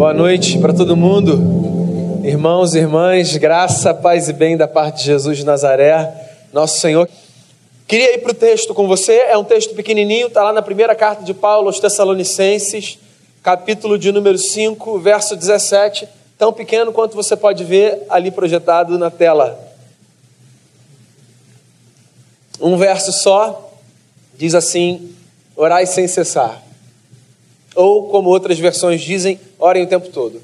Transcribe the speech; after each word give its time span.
Boa 0.00 0.14
noite 0.14 0.58
para 0.58 0.72
todo 0.72 0.96
mundo. 0.96 2.22
Irmãos 2.24 2.74
e 2.74 2.78
irmãs, 2.78 3.36
graça, 3.36 3.92
paz 3.92 4.30
e 4.30 4.32
bem 4.32 4.56
da 4.56 4.66
parte 4.66 5.00
de 5.00 5.04
Jesus 5.04 5.36
de 5.36 5.44
Nazaré, 5.44 6.10
nosso 6.54 6.80
Senhor. 6.80 7.06
Queria 7.86 8.14
ir 8.14 8.18
para 8.20 8.30
o 8.30 8.34
texto 8.34 8.72
com 8.72 8.88
você, 8.88 9.12
é 9.12 9.36
um 9.36 9.44
texto 9.44 9.74
pequenininho, 9.74 10.28
está 10.28 10.42
lá 10.42 10.54
na 10.54 10.62
primeira 10.62 10.94
carta 10.94 11.22
de 11.22 11.34
Paulo 11.34 11.66
aos 11.66 11.78
Tessalonicenses, 11.78 12.98
capítulo 13.42 13.98
de 13.98 14.10
número 14.10 14.38
5, 14.38 14.98
verso 15.00 15.36
17, 15.36 16.08
tão 16.38 16.50
pequeno 16.50 16.94
quanto 16.94 17.14
você 17.14 17.36
pode 17.36 17.62
ver 17.62 17.98
ali 18.08 18.30
projetado 18.30 18.98
na 18.98 19.10
tela. 19.10 19.60
Um 22.58 22.78
verso 22.78 23.12
só, 23.12 23.70
diz 24.34 24.54
assim: 24.54 25.14
Orai 25.54 25.84
sem 25.84 26.08
cessar. 26.08 26.69
Ou, 27.74 28.08
como 28.08 28.28
outras 28.28 28.58
versões 28.58 29.00
dizem, 29.00 29.40
orem 29.58 29.84
o 29.84 29.88
tempo 29.88 30.08
todo. 30.08 30.42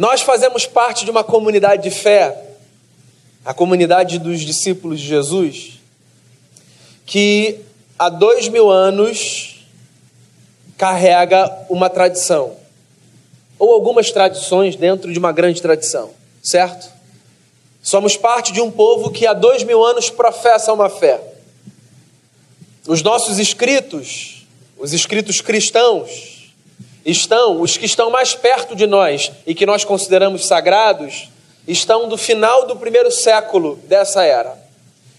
Nós 0.00 0.22
fazemos 0.22 0.64
parte 0.64 1.04
de 1.04 1.10
uma 1.10 1.22
comunidade 1.22 1.82
de 1.82 1.90
fé, 1.90 2.56
a 3.44 3.52
comunidade 3.52 4.18
dos 4.18 4.40
discípulos 4.40 4.98
de 4.98 5.06
Jesus, 5.06 5.80
que 7.04 7.60
há 7.98 8.08
dois 8.08 8.48
mil 8.48 8.70
anos 8.70 9.66
carrega 10.78 11.66
uma 11.68 11.90
tradição, 11.90 12.56
ou 13.58 13.74
algumas 13.74 14.10
tradições 14.10 14.74
dentro 14.74 15.12
de 15.12 15.18
uma 15.18 15.32
grande 15.32 15.60
tradição, 15.60 16.10
certo? 16.42 16.90
Somos 17.82 18.16
parte 18.16 18.52
de 18.52 18.60
um 18.62 18.70
povo 18.70 19.10
que 19.10 19.26
há 19.26 19.34
dois 19.34 19.62
mil 19.62 19.84
anos 19.84 20.08
professa 20.08 20.72
uma 20.72 20.88
fé. 20.88 21.20
Os 22.86 23.02
nossos 23.02 23.38
escritos 23.38 24.39
os 24.80 24.94
escritos 24.94 25.42
cristãos 25.42 26.54
estão, 27.04 27.60
os 27.60 27.76
que 27.76 27.84
estão 27.84 28.10
mais 28.10 28.34
perto 28.34 28.74
de 28.74 28.86
nós 28.86 29.30
e 29.46 29.54
que 29.54 29.66
nós 29.66 29.84
consideramos 29.84 30.46
sagrados, 30.46 31.28
estão 31.68 32.08
do 32.08 32.16
final 32.16 32.66
do 32.66 32.74
primeiro 32.76 33.10
século 33.10 33.78
dessa 33.84 34.24
era. 34.24 34.58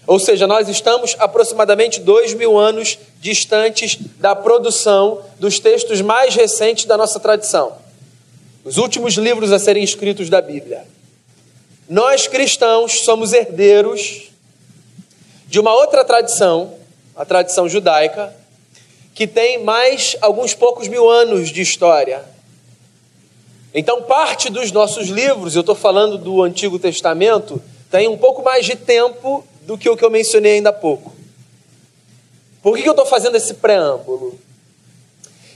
Ou 0.04 0.18
seja, 0.18 0.48
nós 0.48 0.68
estamos 0.68 1.14
aproximadamente 1.18 2.00
dois 2.00 2.34
mil 2.34 2.58
anos 2.58 2.98
distantes 3.20 3.96
da 4.18 4.34
produção 4.34 5.24
dos 5.38 5.60
textos 5.60 6.00
mais 6.00 6.34
recentes 6.34 6.84
da 6.84 6.96
nossa 6.96 7.20
tradição, 7.20 7.76
os 8.64 8.78
últimos 8.78 9.14
livros 9.14 9.52
a 9.52 9.60
serem 9.60 9.84
escritos 9.84 10.28
da 10.28 10.42
Bíblia. 10.42 10.84
Nós 11.88 12.26
cristãos 12.26 13.04
somos 13.04 13.32
herdeiros 13.32 14.32
de 15.46 15.60
uma 15.60 15.72
outra 15.72 16.04
tradição, 16.04 16.74
a 17.14 17.24
tradição 17.24 17.68
judaica, 17.68 18.41
que 19.14 19.26
tem 19.26 19.62
mais 19.62 20.16
alguns 20.20 20.54
poucos 20.54 20.88
mil 20.88 21.08
anos 21.08 21.50
de 21.50 21.60
história. 21.60 22.24
Então, 23.74 24.02
parte 24.02 24.50
dos 24.50 24.70
nossos 24.70 25.08
livros, 25.08 25.54
eu 25.54 25.60
estou 25.60 25.74
falando 25.74 26.18
do 26.18 26.42
Antigo 26.42 26.78
Testamento, 26.78 27.62
tem 27.90 28.08
um 28.08 28.16
pouco 28.16 28.42
mais 28.42 28.66
de 28.66 28.76
tempo 28.76 29.44
do 29.62 29.78
que 29.78 29.88
o 29.88 29.96
que 29.96 30.04
eu 30.04 30.10
mencionei 30.10 30.54
ainda 30.54 30.70
há 30.70 30.72
pouco. 30.72 31.12
Por 32.62 32.76
que 32.76 32.86
eu 32.86 32.92
estou 32.92 33.06
fazendo 33.06 33.36
esse 33.36 33.54
preâmbulo? 33.54 34.38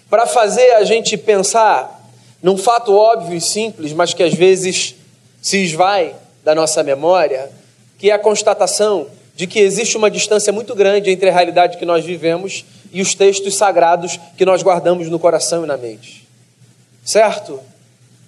Para 0.09 0.27
fazer 0.27 0.73
a 0.73 0.85
gente 0.85 1.17
pensar 1.17 2.11
num 2.43 2.57
fato 2.57 2.95
óbvio 2.95 3.37
e 3.37 3.41
simples, 3.41 3.93
mas 3.93 4.15
que 4.15 4.23
às 4.23 4.35
vezes 4.35 4.95
se 5.43 5.65
esvai 5.65 6.15
da 6.45 6.55
nossa 6.55 6.83
memória, 6.83 7.51
que 7.99 8.11
é 8.11 8.15
a 8.15 8.19
constatação 8.19 9.07
de 9.35 9.47
que 9.47 9.59
existe 9.59 9.97
uma 9.97 10.11
distância 10.11 10.53
muito 10.53 10.75
grande 10.75 11.11
entre 11.11 11.29
a 11.29 11.33
realidade 11.33 11.77
que 11.77 11.85
nós 11.85 12.05
vivemos 12.05 12.65
e 12.93 13.01
os 13.03 13.15
textos 13.15 13.57
sagrados 13.57 14.19
que 14.37 14.45
nós 14.45 14.63
guardamos 14.63 15.09
no 15.09 15.19
coração 15.19 15.65
e 15.65 15.67
na 15.67 15.77
mente. 15.77 16.27
Certo? 17.05 17.61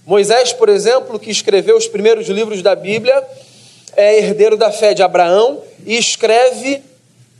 Moisés, 0.06 0.52
por 0.52 0.68
exemplo, 0.68 1.18
que 1.18 1.30
escreveu 1.30 1.76
os 1.76 1.86
primeiros 1.86 2.28
livros 2.28 2.62
da 2.62 2.74
Bíblia, 2.74 3.22
é 3.96 4.18
herdeiro 4.18 4.56
da 4.56 4.70
fé 4.70 4.94
de 4.94 5.02
Abraão 5.02 5.60
e 5.84 5.96
escreve 5.96 6.82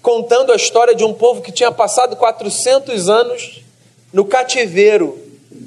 contando 0.03 0.53
a 0.53 0.57
história 0.57 0.95
de 0.95 1.05
um 1.05 1.15
povo 1.15 1.41
que 1.41 1.53
tinha 1.53 1.73
passado 1.73 2.17
400 2.17 3.09
anos 3.09 3.63
no 4.13 4.25
cativeiro, 4.25 5.19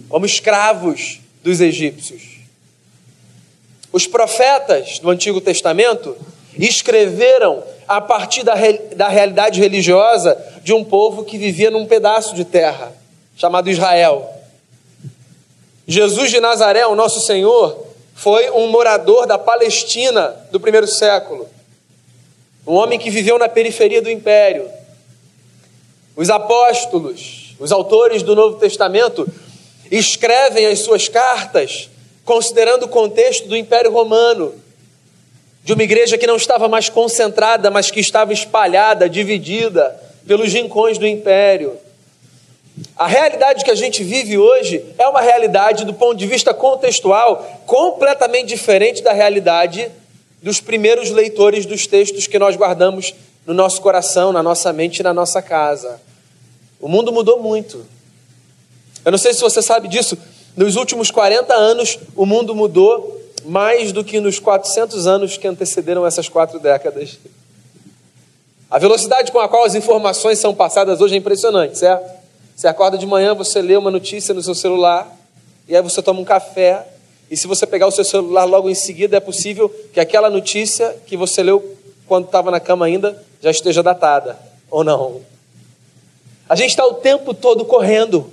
como 0.09 0.25
escravos 0.25 1.19
dos 1.43 1.61
egípcios. 1.61 2.39
Os 3.91 4.07
profetas 4.07 4.99
do 4.99 5.09
Antigo 5.09 5.41
Testamento 5.41 6.17
escreveram 6.57 7.63
a 7.87 7.99
partir 7.99 8.43
da, 8.43 8.53
da 8.95 9.07
realidade 9.09 9.59
religiosa 9.59 10.37
de 10.63 10.73
um 10.73 10.83
povo 10.83 11.23
que 11.23 11.37
vivia 11.37 11.71
num 11.71 11.85
pedaço 11.85 12.35
de 12.35 12.45
terra, 12.45 12.91
chamado 13.35 13.69
Israel. 13.69 14.29
Jesus 15.87 16.29
de 16.29 16.39
Nazaré, 16.39 16.85
o 16.85 16.95
nosso 16.95 17.19
Senhor, 17.21 17.85
foi 18.13 18.49
um 18.51 18.67
morador 18.67 19.25
da 19.25 19.37
Palestina 19.37 20.35
do 20.51 20.59
primeiro 20.59 20.87
século, 20.87 21.49
um 22.65 22.73
homem 22.75 22.99
que 22.99 23.09
viveu 23.09 23.39
na 23.39 23.49
periferia 23.49 24.01
do 24.01 24.11
império. 24.11 24.69
Os 26.15 26.29
apóstolos, 26.29 27.55
os 27.59 27.71
autores 27.71 28.21
do 28.21 28.35
Novo 28.35 28.57
Testamento, 28.57 29.27
escrevem 29.89 30.67
as 30.67 30.79
suas 30.79 31.07
cartas 31.07 31.89
considerando 32.23 32.83
o 32.83 32.89
contexto 32.89 33.47
do 33.47 33.57
Império 33.57 33.91
Romano, 33.91 34.53
de 35.63 35.73
uma 35.73 35.83
igreja 35.83 36.17
que 36.17 36.27
não 36.27 36.35
estava 36.35 36.67
mais 36.67 36.87
concentrada, 36.87 37.71
mas 37.71 37.89
que 37.89 37.99
estava 37.99 38.31
espalhada, 38.31 39.09
dividida 39.09 40.10
pelos 40.25 40.51
rincões 40.53 40.97
do 40.97 41.07
império. 41.07 41.77
A 42.95 43.07
realidade 43.07 43.63
que 43.63 43.71
a 43.71 43.75
gente 43.75 44.03
vive 44.03 44.37
hoje 44.37 44.83
é 44.97 45.07
uma 45.07 45.21
realidade, 45.21 45.85
do 45.85 45.93
ponto 45.93 46.15
de 46.15 46.25
vista 46.25 46.53
contextual, 46.53 47.61
completamente 47.65 48.47
diferente 48.47 49.03
da 49.03 49.13
realidade 49.13 49.91
dos 50.41 50.59
primeiros 50.59 51.11
leitores 51.11 51.65
dos 51.65 51.85
textos 51.85 52.27
que 52.27 52.39
nós 52.39 52.55
guardamos 52.55 53.13
no 53.45 53.53
nosso 53.53 53.81
coração, 53.81 54.31
na 54.31 54.41
nossa 54.41 54.71
mente 54.73 54.99
e 54.99 55.03
na 55.03 55.13
nossa 55.13 55.41
casa. 55.41 56.01
O 56.79 56.87
mundo 56.87 57.11
mudou 57.11 57.39
muito. 57.39 57.85
Eu 59.05 59.11
não 59.11 59.19
sei 59.19 59.33
se 59.33 59.41
você 59.41 59.61
sabe 59.61 59.87
disso, 59.87 60.17
nos 60.55 60.75
últimos 60.75 61.11
40 61.11 61.53
anos 61.53 61.99
o 62.15 62.25
mundo 62.25 62.55
mudou 62.55 63.19
mais 63.45 63.91
do 63.91 64.03
que 64.03 64.19
nos 64.19 64.39
400 64.39 65.07
anos 65.07 65.37
que 65.37 65.47
antecederam 65.47 66.05
essas 66.05 66.29
quatro 66.29 66.59
décadas. 66.59 67.19
A 68.71 68.79
velocidade 68.79 69.33
com 69.33 69.39
a 69.39 69.49
qual 69.49 69.65
as 69.65 69.75
informações 69.75 70.39
são 70.39 70.55
passadas 70.55 71.01
hoje 71.01 71.15
é 71.15 71.17
impressionante, 71.17 71.77
certo? 71.77 72.09
Você 72.55 72.69
acorda 72.69 72.97
de 72.97 73.05
manhã, 73.05 73.35
você 73.35 73.61
lê 73.61 73.75
uma 73.75 73.91
notícia 73.91 74.33
no 74.33 74.41
seu 74.41 74.55
celular, 74.55 75.13
e 75.67 75.75
aí 75.75 75.81
você 75.81 76.01
toma 76.01 76.21
um 76.21 76.23
café, 76.23 76.87
e 77.29 77.35
se 77.35 77.47
você 77.47 77.67
pegar 77.67 77.87
o 77.87 77.91
seu 77.91 78.05
celular 78.05 78.45
logo 78.45 78.69
em 78.69 78.73
seguida, 78.73 79.17
é 79.17 79.19
possível 79.19 79.67
que 79.91 79.99
aquela 79.99 80.29
notícia 80.29 80.95
que 81.05 81.17
você 81.17 81.43
leu 81.43 81.77
quando 82.07 82.27
estava 82.27 82.49
na 82.49 82.61
cama 82.61 82.85
ainda 82.85 83.21
já 83.41 83.51
esteja 83.51 83.83
datada, 83.83 84.39
ou 84.69 84.85
não. 84.85 85.19
A 86.47 86.55
gente 86.55 86.69
está 86.69 86.85
o 86.85 86.93
tempo 86.93 87.33
todo 87.33 87.65
correndo, 87.65 88.31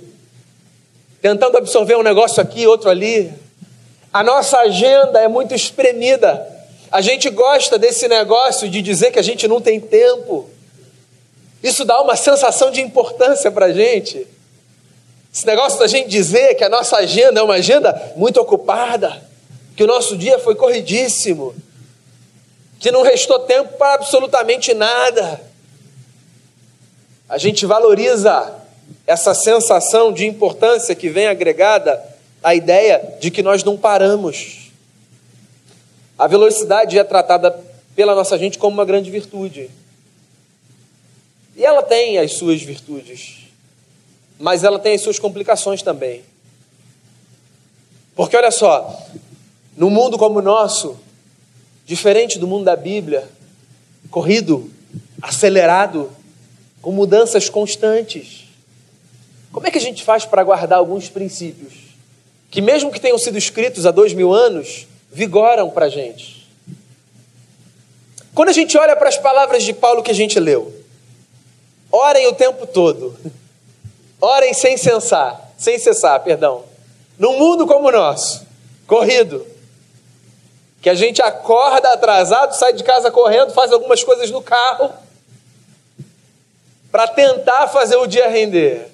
tentando 1.21 1.57
absorver 1.57 1.97
um 1.97 2.03
negócio 2.03 2.41
aqui, 2.41 2.65
outro 2.65 2.89
ali, 2.89 3.29
a 4.13 4.23
nossa 4.23 4.57
agenda 4.59 5.19
é 5.19 5.27
muito 5.27 5.53
espremida. 5.53 6.58
A 6.91 7.01
gente 7.01 7.29
gosta 7.29 7.77
desse 7.77 8.07
negócio 8.07 8.67
de 8.69 8.81
dizer 8.81 9.11
que 9.11 9.19
a 9.19 9.23
gente 9.23 9.47
não 9.47 9.61
tem 9.61 9.79
tempo. 9.79 10.49
Isso 11.61 11.85
dá 11.85 12.01
uma 12.01 12.15
sensação 12.15 12.71
de 12.71 12.81
importância 12.81 13.51
para 13.51 13.67
a 13.67 13.73
gente. 13.73 14.25
Esse 15.31 15.45
negócio 15.45 15.77
da 15.77 15.87
gente 15.87 16.09
dizer 16.09 16.55
que 16.55 16.63
a 16.63 16.69
nossa 16.69 16.97
agenda 16.97 17.39
é 17.39 17.43
uma 17.43 17.55
agenda 17.55 18.13
muito 18.15 18.39
ocupada, 18.39 19.21
que 19.75 19.83
o 19.83 19.87
nosso 19.87 20.17
dia 20.17 20.39
foi 20.39 20.55
corridíssimo, 20.55 21.55
que 22.79 22.91
não 22.91 23.03
restou 23.03 23.39
tempo 23.39 23.77
para 23.77 23.93
absolutamente 23.93 24.73
nada. 24.73 25.39
A 27.27 27.37
gente 27.37 27.65
valoriza 27.65 28.55
essa 29.05 29.35
sensação 29.35 30.11
de 30.11 30.25
importância 30.25 30.95
que 30.95 31.09
vem 31.09 31.27
agregada 31.27 32.03
a 32.41 32.55
ideia 32.55 33.17
de 33.19 33.29
que 33.29 33.43
nós 33.43 33.63
não 33.63 33.77
paramos. 33.77 34.68
A 36.19 36.27
velocidade 36.27 36.99
é 36.99 37.03
tratada 37.03 37.49
pela 37.95 38.13
nossa 38.13 38.37
gente 38.37 38.59
como 38.59 38.73
uma 38.73 38.83
grande 38.83 39.09
virtude. 39.09 39.69
E 41.55 41.65
ela 41.65 41.81
tem 41.81 42.17
as 42.17 42.33
suas 42.33 42.61
virtudes, 42.61 43.47
mas 44.37 44.65
ela 44.65 44.77
tem 44.77 44.95
as 44.95 45.01
suas 45.01 45.17
complicações 45.17 45.81
também. 45.81 46.21
Porque 48.15 48.35
olha 48.35 48.51
só, 48.51 49.07
no 49.77 49.89
mundo 49.89 50.17
como 50.17 50.39
o 50.39 50.41
nosso, 50.41 50.99
diferente 51.85 52.37
do 52.37 52.45
mundo 52.45 52.65
da 52.65 52.75
Bíblia, 52.75 53.27
corrido, 54.11 54.69
acelerado, 55.21 56.11
com 56.81 56.91
mudanças 56.91 57.49
constantes, 57.49 58.45
como 59.51 59.67
é 59.67 59.71
que 59.71 59.77
a 59.77 59.81
gente 59.81 60.03
faz 60.03 60.25
para 60.25 60.43
guardar 60.43 60.79
alguns 60.79 61.07
princípios? 61.07 61.89
que, 62.49 62.61
mesmo 62.61 62.91
que 62.91 62.99
tenham 62.99 63.17
sido 63.17 63.37
escritos 63.37 63.85
há 63.85 63.91
dois 63.91 64.13
mil 64.13 64.33
anos, 64.33 64.87
vigoram 65.11 65.69
para 65.69 65.85
a 65.85 65.89
gente. 65.89 66.47
Quando 68.33 68.49
a 68.49 68.53
gente 68.53 68.77
olha 68.77 68.95
para 68.95 69.09
as 69.09 69.17
palavras 69.17 69.63
de 69.63 69.73
Paulo 69.73 70.03
que 70.03 70.11
a 70.11 70.15
gente 70.15 70.39
leu, 70.39 70.73
orem 71.91 72.27
o 72.27 72.33
tempo 72.33 72.65
todo. 72.67 73.17
Orem 74.21 74.53
sem 74.53 74.77
cessar, 74.77 75.51
sem 75.57 75.79
cessar, 75.79 76.19
perdão. 76.21 76.63
Num 77.17 77.37
mundo 77.37 77.65
como 77.65 77.87
o 77.87 77.91
nosso, 77.91 78.45
corrido, 78.85 79.45
que 80.81 80.89
a 80.89 80.95
gente 80.95 81.21
acorda 81.21 81.93
atrasado, 81.93 82.53
sai 82.53 82.73
de 82.73 82.83
casa 82.83 83.11
correndo, 83.11 83.53
faz 83.53 83.71
algumas 83.71 84.03
coisas 84.03 84.29
no 84.29 84.41
carro 84.41 84.93
para 86.91 87.07
tentar 87.07 87.67
fazer 87.67 87.95
o 87.97 88.07
dia 88.07 88.29
render. 88.29 88.89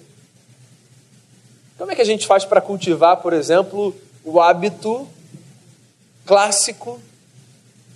Como 1.78 1.92
é 1.92 1.96
que 1.96 2.02
a 2.02 2.06
gente 2.06 2.26
faz 2.26 2.46
para 2.46 2.62
cultivar, 2.62 3.18
por 3.18 3.34
exemplo, 3.34 3.96
o 4.24 4.40
hábito 4.40 5.08
clássico 6.26 7.00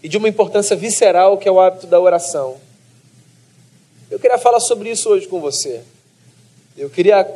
e 0.01 0.07
de 0.07 0.17
uma 0.17 0.29
importância 0.29 0.75
visceral 0.75 1.37
que 1.37 1.47
é 1.47 1.51
o 1.51 1.59
hábito 1.59 1.87
da 1.87 1.99
oração? 1.99 2.57
Eu 4.09 4.19
queria 4.19 4.37
falar 4.37 4.59
sobre 4.59 4.89
isso 4.89 5.09
hoje 5.09 5.27
com 5.27 5.39
você. 5.39 5.81
Eu 6.77 6.89
queria 6.89 7.27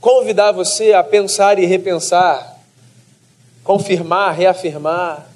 convidar 0.00 0.52
você 0.52 0.92
a 0.92 1.02
pensar 1.02 1.58
e 1.58 1.66
repensar, 1.66 2.58
confirmar, 3.62 4.34
reafirmar 4.34 5.28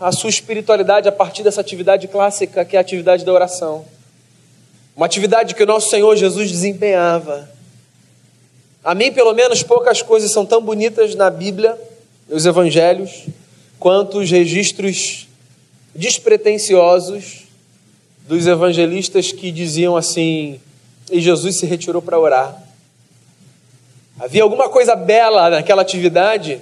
a 0.00 0.12
sua 0.12 0.30
espiritualidade 0.30 1.08
a 1.08 1.12
partir 1.12 1.42
dessa 1.42 1.60
atividade 1.60 2.06
clássica 2.08 2.64
que 2.64 2.76
é 2.76 2.78
a 2.78 2.82
atividade 2.82 3.24
da 3.24 3.32
oração. 3.32 3.84
Uma 4.96 5.06
atividade 5.06 5.54
que 5.54 5.62
o 5.62 5.66
nosso 5.66 5.90
Senhor 5.90 6.14
Jesus 6.14 6.50
desempenhava. 6.50 7.48
A 8.84 8.94
mim, 8.94 9.12
pelo 9.12 9.32
menos, 9.32 9.62
poucas 9.62 10.02
coisas 10.02 10.30
são 10.30 10.46
tão 10.46 10.62
bonitas 10.62 11.14
na 11.14 11.30
Bíblia, 11.30 11.76
nos 12.28 12.46
Evangelhos, 12.46 13.26
quanto 13.78 14.18
os 14.18 14.30
registros 14.30 15.28
despretensiosos 15.94 17.44
dos 18.26 18.46
evangelistas 18.46 19.32
que 19.32 19.50
diziam 19.50 19.96
assim: 19.96 20.60
e 21.10 21.20
Jesus 21.20 21.58
se 21.58 21.66
retirou 21.66 22.00
para 22.00 22.18
orar. 22.18 22.62
Havia 24.18 24.42
alguma 24.42 24.68
coisa 24.68 24.94
bela 24.94 25.50
naquela 25.50 25.82
atividade 25.82 26.60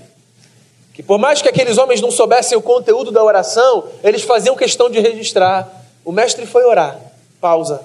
que, 0.95 1.03
por 1.03 1.19
mais 1.19 1.41
que 1.41 1.49
aqueles 1.49 1.79
homens 1.79 2.01
não 2.01 2.11
soubessem 2.11 2.57
o 2.57 2.63
conteúdo 2.63 3.11
da 3.11 3.23
oração, 3.23 3.89
eles 4.03 4.23
faziam 4.23 4.57
questão 4.57 4.91
de 4.91 5.01
registrar. 5.01 5.87
O 6.05 6.13
mestre 6.13 6.47
foi 6.47 6.65
orar. 6.65 6.99
Pausa. 7.41 7.83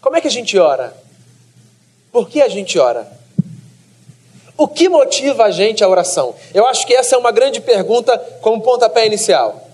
Como 0.00 0.16
é 0.16 0.20
que 0.20 0.28
a 0.28 0.30
gente 0.30 0.58
ora? 0.58 0.96
Por 2.10 2.28
que 2.28 2.40
a 2.40 2.48
gente 2.48 2.78
ora? 2.78 3.19
O 4.60 4.68
que 4.68 4.90
motiva 4.90 5.44
a 5.44 5.50
gente 5.50 5.82
à 5.82 5.88
oração? 5.88 6.34
Eu 6.52 6.66
acho 6.66 6.86
que 6.86 6.94
essa 6.94 7.16
é 7.16 7.18
uma 7.18 7.32
grande 7.32 7.62
pergunta 7.62 8.18
como 8.42 8.60
pontapé 8.60 9.06
inicial. 9.06 9.66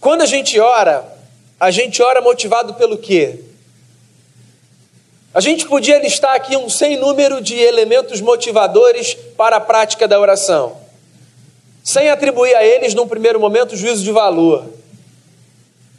Quando 0.00 0.22
a 0.22 0.26
gente 0.26 0.58
ora, 0.58 1.04
a 1.60 1.70
gente 1.70 2.02
ora 2.02 2.20
motivado 2.20 2.74
pelo 2.74 2.98
quê? 2.98 3.38
A 5.32 5.40
gente 5.40 5.64
podia 5.66 6.00
listar 6.00 6.34
aqui 6.34 6.56
um 6.56 6.68
sem 6.68 6.96
número 6.96 7.40
de 7.40 7.56
elementos 7.56 8.20
motivadores 8.20 9.14
para 9.36 9.58
a 9.58 9.60
prática 9.60 10.08
da 10.08 10.18
oração, 10.18 10.76
sem 11.84 12.10
atribuir 12.10 12.56
a 12.56 12.64
eles, 12.64 12.94
num 12.94 13.06
primeiro 13.06 13.38
momento, 13.38 13.76
juízo 13.76 14.02
de 14.02 14.10
valor. 14.10 14.66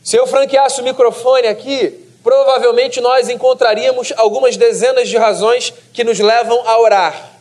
Se 0.03 0.17
eu 0.17 0.27
franqueasse 0.27 0.81
o 0.81 0.83
microfone 0.83 1.47
aqui, 1.47 1.97
provavelmente 2.21 2.99
nós 2.99 3.29
encontraríamos 3.29 4.11
algumas 4.17 4.57
dezenas 4.57 5.07
de 5.07 5.15
razões 5.15 5.73
que 5.93 6.03
nos 6.03 6.19
levam 6.19 6.67
a 6.67 6.77
orar. 6.77 7.32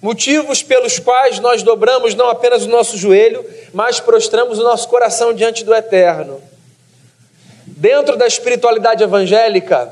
Motivos 0.00 0.62
pelos 0.62 0.98
quais 0.98 1.40
nós 1.40 1.62
dobramos 1.62 2.14
não 2.14 2.28
apenas 2.28 2.64
o 2.64 2.68
nosso 2.68 2.96
joelho, 2.96 3.44
mas 3.72 3.98
prostramos 3.98 4.58
o 4.58 4.62
nosso 4.62 4.88
coração 4.88 5.32
diante 5.32 5.64
do 5.64 5.74
Eterno. 5.74 6.40
Dentro 7.66 8.16
da 8.16 8.26
espiritualidade 8.26 9.02
evangélica, 9.02 9.90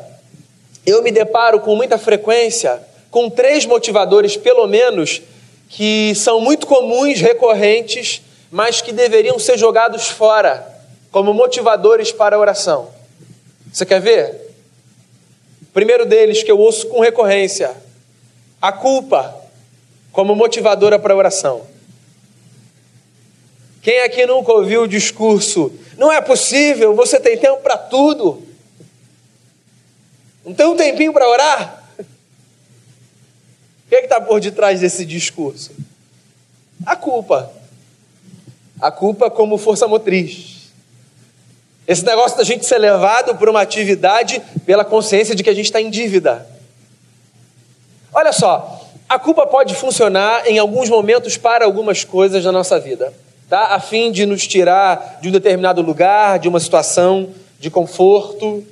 eu 0.87 1.03
me 1.03 1.11
deparo 1.11 1.61
com 1.61 1.75
muita 1.75 1.99
frequência 1.99 2.81
com 3.15 3.31
três 3.31 3.65
motivadores, 3.65 4.37
pelo 4.37 4.67
menos, 4.67 5.23
que 5.69 6.13
são 6.17 6.41
muito 6.41 6.67
comuns, 6.67 7.21
recorrentes, 7.21 8.21
mas 8.51 8.81
que 8.81 8.93
deveriam 8.93 9.39
ser 9.39 9.57
jogados 9.57 10.09
fora 10.09 10.67
como 11.13 11.33
motivadores 11.33 12.11
para 12.11 12.35
a 12.35 12.39
oração. 12.41 12.91
Você 13.73 13.87
quer 13.87 14.01
ver? 14.01 14.53
O 15.63 15.67
primeiro 15.73 16.05
deles 16.05 16.43
que 16.43 16.51
eu 16.51 16.59
ouço 16.59 16.89
com 16.89 16.99
recorrência: 16.99 17.71
a 18.61 18.73
culpa 18.73 19.44
como 20.15 20.35
motivadora 20.37 20.97
para 20.97 21.13
a 21.13 21.17
oração. 21.17 21.67
Quem 23.83 24.01
aqui 24.01 24.25
nunca 24.25 24.53
ouviu 24.53 24.83
o 24.83 24.89
discurso? 24.89 25.73
Não 25.99 26.11
é 26.11 26.21
possível, 26.23 26.95
você 26.95 27.19
tem 27.19 27.37
tempo 27.37 27.61
para 27.61 27.77
tudo. 27.77 28.47
Não 30.45 30.55
tem 30.55 30.67
um 30.67 30.77
tempinho 30.77 31.13
para 31.13 31.29
orar? 31.29 31.85
O 31.99 32.05
que 33.89 33.97
é 33.97 34.05
está 34.05 34.21
por 34.21 34.41
detrás 34.41 34.81
desse 34.81 35.05
discurso? 35.05 35.73
A 36.87 36.95
culpa. 36.95 37.53
A 38.81 38.93
culpa 38.93 39.29
como 39.29 39.59
força 39.59 39.89
motriz. 39.89 40.71
Esse 41.89 42.05
negócio 42.05 42.39
da 42.39 42.45
gente 42.45 42.65
ser 42.65 42.79
levado 42.79 43.35
por 43.35 43.49
uma 43.49 43.61
atividade 43.61 44.41
pela 44.65 44.85
consciência 44.85 45.35
de 45.35 45.43
que 45.43 45.51
a 45.51 45.55
gente 45.55 45.67
está 45.67 45.81
em 45.81 45.91
dívida. 45.91 46.49
Olha 48.13 48.33
só, 48.33 48.84
a 49.09 49.19
culpa 49.19 49.47
pode 49.47 49.75
funcionar 49.75 50.47
em 50.47 50.59
alguns 50.59 50.89
momentos 50.89 51.37
para 51.37 51.65
algumas 51.65 52.05
coisas 52.05 52.45
na 52.45 52.51
nossa 52.51 52.81
vida, 52.81 53.13
tá? 53.49 53.75
A 53.75 53.81
fim 53.81 54.11
de 54.11 54.25
nos 54.27 54.47
tirar 54.47 55.19
de 55.21 55.29
um 55.29 55.33
determinado 55.33 55.83
lugar, 55.83 56.39
de 56.39 56.49
uma 56.49 56.59
situação 56.59 57.31
de 57.61 57.71
conforto, 57.71 58.65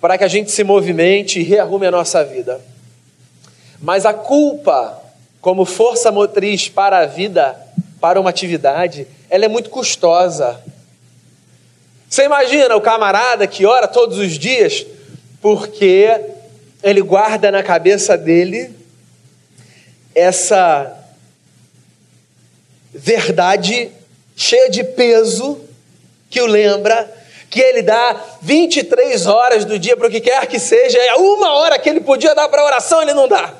para 0.00 0.18
que 0.18 0.24
a 0.24 0.28
gente 0.28 0.50
se 0.50 0.64
movimente 0.64 1.40
e 1.40 1.42
rearrume 1.42 1.86
a 1.86 1.90
nossa 1.90 2.24
vida. 2.24 2.60
Mas 3.80 4.06
a 4.06 4.14
culpa, 4.14 5.00
como 5.40 5.64
força 5.64 6.10
motriz 6.10 6.68
para 6.68 6.98
a 6.98 7.06
vida, 7.06 7.56
para 8.00 8.20
uma 8.20 8.30
atividade, 8.30 9.06
ela 9.30 9.44
é 9.44 9.48
muito 9.48 9.70
custosa. 9.70 10.60
Você 12.08 12.24
imagina 12.24 12.76
o 12.76 12.80
camarada 12.80 13.46
que 13.46 13.66
ora 13.66 13.88
todos 13.88 14.18
os 14.18 14.38
dias 14.38 14.86
porque 15.40 16.08
ele 16.82 17.02
guarda 17.02 17.50
na 17.50 17.62
cabeça 17.62 18.16
dele 18.16 18.83
essa 20.14 20.96
verdade 22.92 23.90
cheia 24.36 24.70
de 24.70 24.84
peso 24.84 25.60
que 26.30 26.40
o 26.40 26.46
lembra 26.46 27.12
que 27.50 27.60
ele 27.60 27.82
dá 27.82 28.20
23 28.42 29.26
horas 29.26 29.64
do 29.64 29.78
dia 29.78 29.96
para 29.96 30.08
o 30.08 30.10
que 30.10 30.20
quer 30.20 30.44
que 30.46 30.58
seja, 30.58 30.98
é 30.98 31.14
uma 31.14 31.54
hora 31.54 31.78
que 31.78 31.88
ele 31.88 32.00
podia 32.00 32.34
dar 32.34 32.48
para 32.48 32.64
oração, 32.64 33.00
ele 33.00 33.14
não 33.14 33.28
dá. 33.28 33.54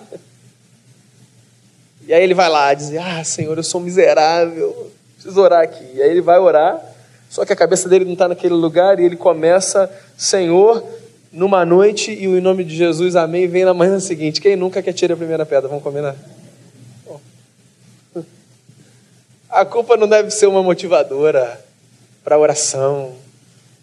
E 2.07 2.13
aí 2.13 2.23
ele 2.23 2.35
vai 2.35 2.49
lá 2.49 2.75
dizer: 2.75 2.99
Ah, 2.99 3.23
Senhor, 3.23 3.57
eu 3.57 3.63
sou 3.63 3.81
miserável, 3.81 4.91
preciso 5.15 5.41
orar 5.41 5.63
aqui. 5.63 5.85
E 5.95 6.03
aí 6.03 6.11
ele 6.11 6.21
vai 6.21 6.41
orar, 6.41 6.81
só 7.31 7.45
que 7.45 7.53
a 7.53 7.57
cabeça 7.57 7.89
dele 7.89 8.05
não 8.05 8.15
está 8.15 8.27
naquele 8.27 8.55
lugar 8.55 8.99
e 8.99 9.05
ele 9.05 9.17
começa: 9.17 9.89
Senhor, 10.19 10.85
numa 11.33 11.65
noite 11.65 12.13
e 12.13 12.27
o 12.27 12.37
em 12.37 12.41
nome 12.41 12.65
de 12.65 12.77
Jesus, 12.77 13.15
amém, 13.15 13.47
vem 13.47 13.65
na 13.65 13.73
manhã 13.73 14.01
seguinte. 14.01 14.41
Quem 14.41 14.57
nunca 14.57 14.83
quer 14.83 14.93
tirar 14.93 15.15
a 15.15 15.17
primeira 15.17 15.47
pedra? 15.47 15.69
Vamos 15.69 15.85
combinar? 15.85 16.17
A 19.55 19.65
culpa 19.65 19.97
não 19.97 20.09
deve 20.09 20.33
ser 20.33 20.49
uma 20.49 20.65
motivadora 20.65 21.65
para 22.25 22.37
oração, 22.37 23.15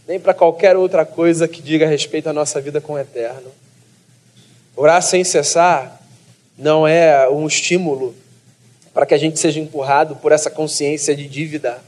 nem 0.06 0.20
para 0.20 0.34
qualquer 0.34 0.75
outra 0.75 1.06
coisa 1.06 1.48
que 1.48 1.62
diga 1.62 1.88
respeito 1.88 2.28
à 2.28 2.34
nossa 2.34 2.60
vida 2.60 2.82
com 2.82 2.92
o 2.92 3.00
eterno. 3.00 3.50
Orar 4.75 5.01
sem 5.01 5.24
cessar 5.24 6.06
não 6.58 6.86
é 6.86 7.30
um 7.30 7.48
estímulo 7.48 8.13
para 8.94 9.06
que 9.06 9.13
a 9.13 9.18
gente 9.18 9.40
seja 9.40 9.62
empurrado 9.62 10.18
por 10.18 10.34
essa 10.34 10.50
consciência 10.50 11.16
de 11.16 11.25
dívida 11.25 11.82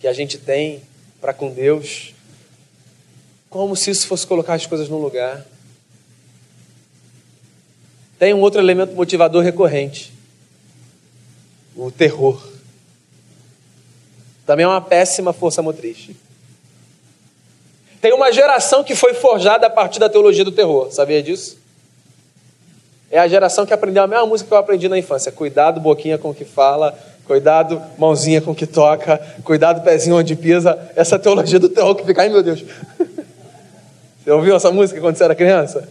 que 0.00 0.08
a 0.08 0.12
gente 0.12 0.36
tem 0.36 0.82
para 1.20 1.32
com 1.32 1.52
Deus, 1.52 2.12
como 3.48 3.76
se 3.76 3.92
isso 3.92 4.08
fosse 4.08 4.26
colocar 4.26 4.54
as 4.54 4.66
coisas 4.66 4.88
no 4.88 4.98
lugar. 4.98 5.46
Tem 8.18 8.34
um 8.34 8.40
outro 8.40 8.60
elemento 8.60 8.92
motivador 8.96 9.44
recorrente: 9.44 10.12
o 11.76 11.92
terror 11.92 12.50
também 14.50 14.64
é 14.64 14.68
uma 14.68 14.80
péssima 14.80 15.32
força 15.32 15.62
motriz. 15.62 16.10
Tem 18.00 18.12
uma 18.12 18.32
geração 18.32 18.82
que 18.82 18.96
foi 18.96 19.14
forjada 19.14 19.68
a 19.68 19.70
partir 19.70 20.00
da 20.00 20.08
teologia 20.08 20.44
do 20.44 20.50
terror, 20.50 20.90
sabia 20.90 21.22
disso? 21.22 21.56
É 23.12 23.20
a 23.20 23.28
geração 23.28 23.64
que 23.64 23.72
aprendeu 23.72 24.02
a 24.02 24.08
mesma 24.08 24.26
música 24.26 24.48
que 24.48 24.52
eu 24.52 24.58
aprendi 24.58 24.88
na 24.88 24.98
infância. 24.98 25.30
Cuidado, 25.30 25.80
boquinha 25.80 26.18
com 26.18 26.30
o 26.30 26.34
que 26.34 26.44
fala, 26.44 26.98
cuidado, 27.28 27.80
mãozinha 27.96 28.40
com 28.40 28.50
o 28.50 28.54
que 28.56 28.66
toca, 28.66 29.18
cuidado, 29.44 29.84
pezinho 29.84 30.16
onde 30.16 30.34
pisa. 30.34 30.76
Essa 30.96 31.16
teologia 31.16 31.60
do 31.60 31.68
terror 31.68 31.94
que 31.94 32.04
fica, 32.04 32.22
ai 32.22 32.28
meu 32.28 32.42
Deus. 32.42 32.64
Você 34.18 34.32
ouviu 34.32 34.56
essa 34.56 34.72
música 34.72 35.00
quando 35.00 35.14
você 35.14 35.22
era 35.22 35.34
criança? 35.36 35.88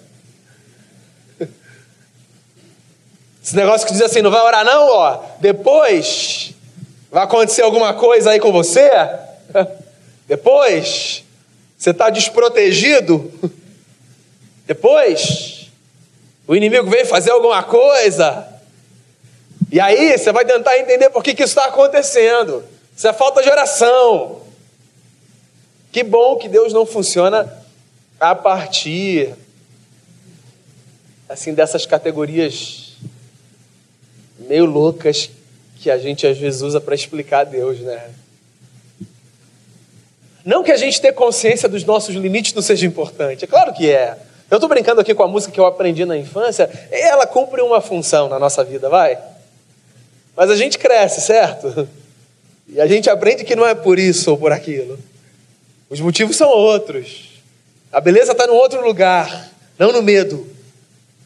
Esse 3.41 3.55
negócio 3.55 3.87
que 3.87 3.93
diz 3.93 4.01
assim, 4.01 4.21
não 4.21 4.29
vai 4.29 4.41
orar 4.41 4.65
não, 4.65 4.89
ó. 4.89 5.23
Depois 5.39 6.53
Vai 7.11 7.23
acontecer 7.23 7.63
alguma 7.63 7.93
coisa 7.93 8.31
aí 8.31 8.39
com 8.39 8.51
você? 8.51 8.89
Depois? 10.27 11.23
Você 11.77 11.89
está 11.89 12.09
desprotegido? 12.09 13.31
Depois, 14.67 15.71
o 16.47 16.55
inimigo 16.55 16.89
vem 16.89 17.05
fazer 17.05 17.31
alguma 17.31 17.63
coisa. 17.63 18.47
E 19.71 19.79
aí 19.79 20.17
você 20.17 20.31
vai 20.31 20.45
tentar 20.45 20.77
entender 20.77 21.09
por 21.09 21.23
que, 21.23 21.33
que 21.33 21.43
isso 21.43 21.57
está 21.57 21.65
acontecendo. 21.65 22.63
Isso 22.95 23.07
é 23.07 23.13
falta 23.13 23.41
de 23.41 23.49
oração. 23.49 24.41
Que 25.91 26.03
bom 26.03 26.37
que 26.37 26.47
Deus 26.47 26.71
não 26.73 26.85
funciona 26.85 27.51
a 28.19 28.35
partir 28.35 29.33
assim 31.27 31.53
dessas 31.53 31.85
categorias 31.85 32.93
meio 34.39 34.65
loucas 34.65 35.29
que 35.81 35.89
a 35.89 35.98
gente 35.98 36.27
às 36.27 36.38
vezes 36.38 36.62
usa 36.62 36.81
para 36.81 36.93
explicar 36.93 37.45
Deus, 37.45 37.79
né? 37.79 38.09
Não 40.43 40.63
que 40.63 40.71
a 40.71 40.77
gente 40.77 41.00
ter 41.00 41.13
consciência 41.13 41.69
dos 41.69 41.83
nossos 41.86 42.15
limites 42.15 42.53
não 42.53 42.62
seja 42.62 42.86
importante, 42.86 43.45
é 43.45 43.48
claro 43.48 43.74
que 43.74 43.89
é. 43.89 44.17
Eu 44.51 44.57
estou 44.57 44.67
brincando 44.67 45.00
aqui 45.00 45.13
com 45.13 45.24
a 45.24 45.27
música 45.27 45.53
que 45.53 45.59
eu 45.59 45.65
aprendi 45.65 46.05
na 46.05 46.17
infância, 46.17 46.69
ela 46.91 47.25
cumpre 47.25 47.62
uma 47.62 47.79
função 47.79 48.27
na 48.27 48.38
nossa 48.39 48.63
vida, 48.63 48.89
vai. 48.89 49.17
Mas 50.36 50.50
a 50.50 50.55
gente 50.55 50.77
cresce, 50.77 51.21
certo? 51.21 51.88
E 52.67 52.81
a 52.81 52.88
gente 52.88 53.09
aprende 53.09 53.43
que 53.43 53.55
não 53.55 53.65
é 53.65 53.74
por 53.74 53.98
isso 53.98 54.31
ou 54.31 54.38
por 54.38 54.51
aquilo. 54.51 55.00
Os 55.89 56.00
motivos 56.00 56.36
são 56.36 56.50
outros. 56.50 57.29
A 57.91 58.01
beleza 58.01 58.33
está 58.33 58.45
em 58.45 58.50
outro 58.50 58.83
lugar, 58.86 59.50
não 59.77 59.91
no 59.91 60.01
medo, 60.01 60.48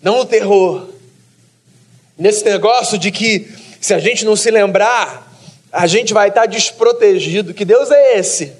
não 0.02 0.18
no 0.18 0.26
terror. 0.26 0.90
Nesse 2.18 2.46
negócio 2.46 2.98
de 2.98 3.12
que 3.12 3.63
se 3.84 3.94
a 3.94 4.00
gente 4.00 4.24
não 4.24 4.34
se 4.34 4.50
lembrar, 4.50 5.30
a 5.70 5.86
gente 5.88 6.14
vai 6.14 6.30
estar 6.30 6.46
desprotegido. 6.46 7.54
Que 7.54 7.66
Deus 7.66 7.92
é 7.92 8.18
esse? 8.18 8.54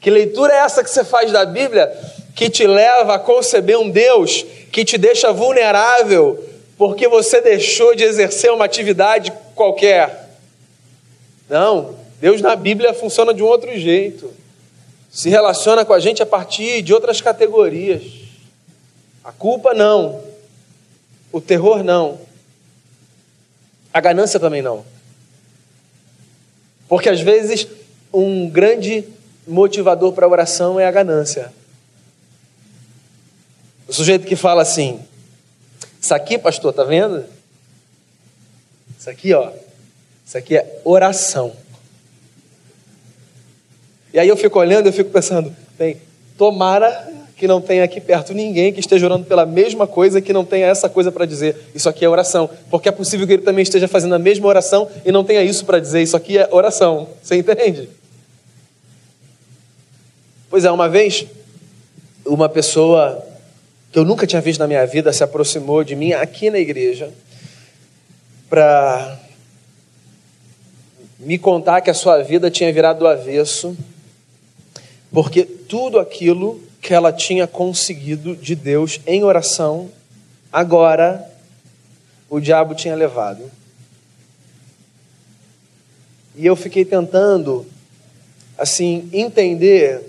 Que 0.00 0.08
leitura 0.08 0.52
é 0.54 0.58
essa 0.58 0.84
que 0.84 0.90
você 0.90 1.02
faz 1.02 1.32
da 1.32 1.44
Bíblia 1.44 1.92
que 2.36 2.48
te 2.48 2.64
leva 2.64 3.16
a 3.16 3.18
conceber 3.18 3.76
um 3.76 3.90
Deus 3.90 4.46
que 4.70 4.84
te 4.84 4.96
deixa 4.96 5.32
vulnerável 5.32 6.48
porque 6.76 7.08
você 7.08 7.40
deixou 7.40 7.92
de 7.96 8.04
exercer 8.04 8.52
uma 8.52 8.66
atividade 8.66 9.32
qualquer? 9.56 10.28
Não, 11.48 11.96
Deus 12.20 12.40
na 12.40 12.54
Bíblia 12.54 12.94
funciona 12.94 13.34
de 13.34 13.42
um 13.42 13.46
outro 13.46 13.76
jeito. 13.76 14.32
Se 15.10 15.28
relaciona 15.28 15.84
com 15.84 15.92
a 15.92 15.98
gente 15.98 16.22
a 16.22 16.26
partir 16.26 16.82
de 16.82 16.94
outras 16.94 17.20
categorias. 17.20 18.04
A 19.24 19.32
culpa 19.32 19.74
não. 19.74 20.22
O 21.32 21.40
terror 21.40 21.82
não. 21.82 22.27
A 23.98 24.00
ganância 24.00 24.38
também 24.38 24.62
não. 24.62 24.84
Porque 26.88 27.08
às 27.08 27.20
vezes 27.20 27.66
um 28.14 28.48
grande 28.48 29.04
motivador 29.44 30.12
para 30.12 30.24
a 30.24 30.28
oração 30.28 30.78
é 30.78 30.86
a 30.86 30.90
ganância. 30.92 31.52
O 33.88 33.92
sujeito 33.92 34.24
que 34.24 34.36
fala 34.36 34.62
assim: 34.62 35.04
Isso 36.00 36.14
aqui, 36.14 36.38
pastor, 36.38 36.72
tá 36.72 36.84
vendo? 36.84 37.24
Isso 38.96 39.10
aqui, 39.10 39.34
ó. 39.34 39.50
Isso 40.24 40.38
aqui 40.38 40.56
é 40.56 40.80
oração. 40.84 41.56
E 44.14 44.20
aí 44.20 44.28
eu 44.28 44.36
fico 44.36 44.60
olhando, 44.60 44.86
eu 44.86 44.92
fico 44.92 45.10
pensando, 45.10 45.52
bem, 45.76 46.00
tomara 46.36 47.12
que 47.38 47.46
não 47.46 47.60
tenha 47.60 47.84
aqui 47.84 48.00
perto 48.00 48.34
ninguém 48.34 48.72
que 48.72 48.80
esteja 48.80 49.06
orando 49.06 49.24
pela 49.24 49.46
mesma 49.46 49.86
coisa 49.86 50.20
que 50.20 50.32
não 50.32 50.44
tenha 50.44 50.66
essa 50.66 50.88
coisa 50.88 51.12
para 51.12 51.24
dizer. 51.24 51.56
Isso 51.72 51.88
aqui 51.88 52.04
é 52.04 52.08
oração. 52.08 52.50
Porque 52.68 52.88
é 52.88 52.92
possível 52.92 53.28
que 53.28 53.34
ele 53.34 53.42
também 53.42 53.62
esteja 53.62 53.86
fazendo 53.86 54.16
a 54.16 54.18
mesma 54.18 54.48
oração 54.48 54.88
e 55.04 55.12
não 55.12 55.22
tenha 55.22 55.42
isso 55.44 55.64
para 55.64 55.78
dizer. 55.78 56.02
Isso 56.02 56.16
aqui 56.16 56.36
é 56.36 56.48
oração. 56.50 57.08
Você 57.22 57.36
entende? 57.36 57.88
Pois 60.50 60.64
é, 60.64 60.70
uma 60.72 60.88
vez, 60.88 61.26
uma 62.26 62.48
pessoa 62.48 63.24
que 63.92 63.98
eu 63.98 64.04
nunca 64.04 64.26
tinha 64.26 64.42
visto 64.42 64.58
na 64.58 64.66
minha 64.66 64.84
vida 64.84 65.12
se 65.12 65.22
aproximou 65.22 65.84
de 65.84 65.94
mim 65.94 66.12
aqui 66.14 66.50
na 66.50 66.58
igreja 66.58 67.12
para 68.50 69.16
me 71.20 71.38
contar 71.38 71.82
que 71.82 71.90
a 71.90 71.94
sua 71.94 72.20
vida 72.22 72.50
tinha 72.50 72.72
virado 72.72 72.98
do 72.98 73.06
avesso, 73.06 73.76
porque 75.12 75.44
tudo 75.44 76.00
aquilo 76.00 76.67
que 76.88 76.94
ela 76.94 77.12
tinha 77.12 77.46
conseguido 77.46 78.34
de 78.34 78.54
Deus 78.54 78.98
em 79.06 79.22
oração, 79.22 79.90
agora 80.50 81.22
o 82.30 82.40
diabo 82.40 82.74
tinha 82.74 82.96
levado. 82.96 83.42
E 86.34 86.46
eu 86.46 86.56
fiquei 86.56 86.86
tentando, 86.86 87.66
assim, 88.56 89.06
entender 89.12 90.00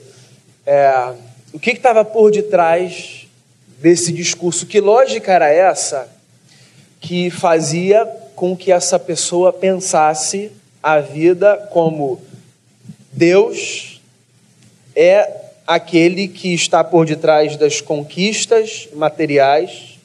é, 0.66 1.16
o 1.52 1.60
que 1.60 1.72
estava 1.72 2.06
por 2.06 2.32
detrás 2.32 3.28
desse 3.82 4.14
discurso. 4.14 4.66
Que 4.66 4.80
lógica 4.80 5.34
era 5.34 5.50
essa 5.50 6.10
que 7.02 7.30
fazia 7.30 8.06
com 8.38 8.56
que 8.56 8.72
essa 8.72 8.98
pessoa 8.98 9.52
pensasse 9.52 10.50
a 10.82 11.02
vida 11.02 11.58
como 11.74 12.22
Deus 13.12 14.00
é 14.96 15.49
aquele 15.70 16.28
que 16.28 16.52
está 16.52 16.84
por 16.84 17.06
detrás 17.06 17.56
das 17.56 17.80
conquistas 17.80 18.90
materiais, 18.96 20.00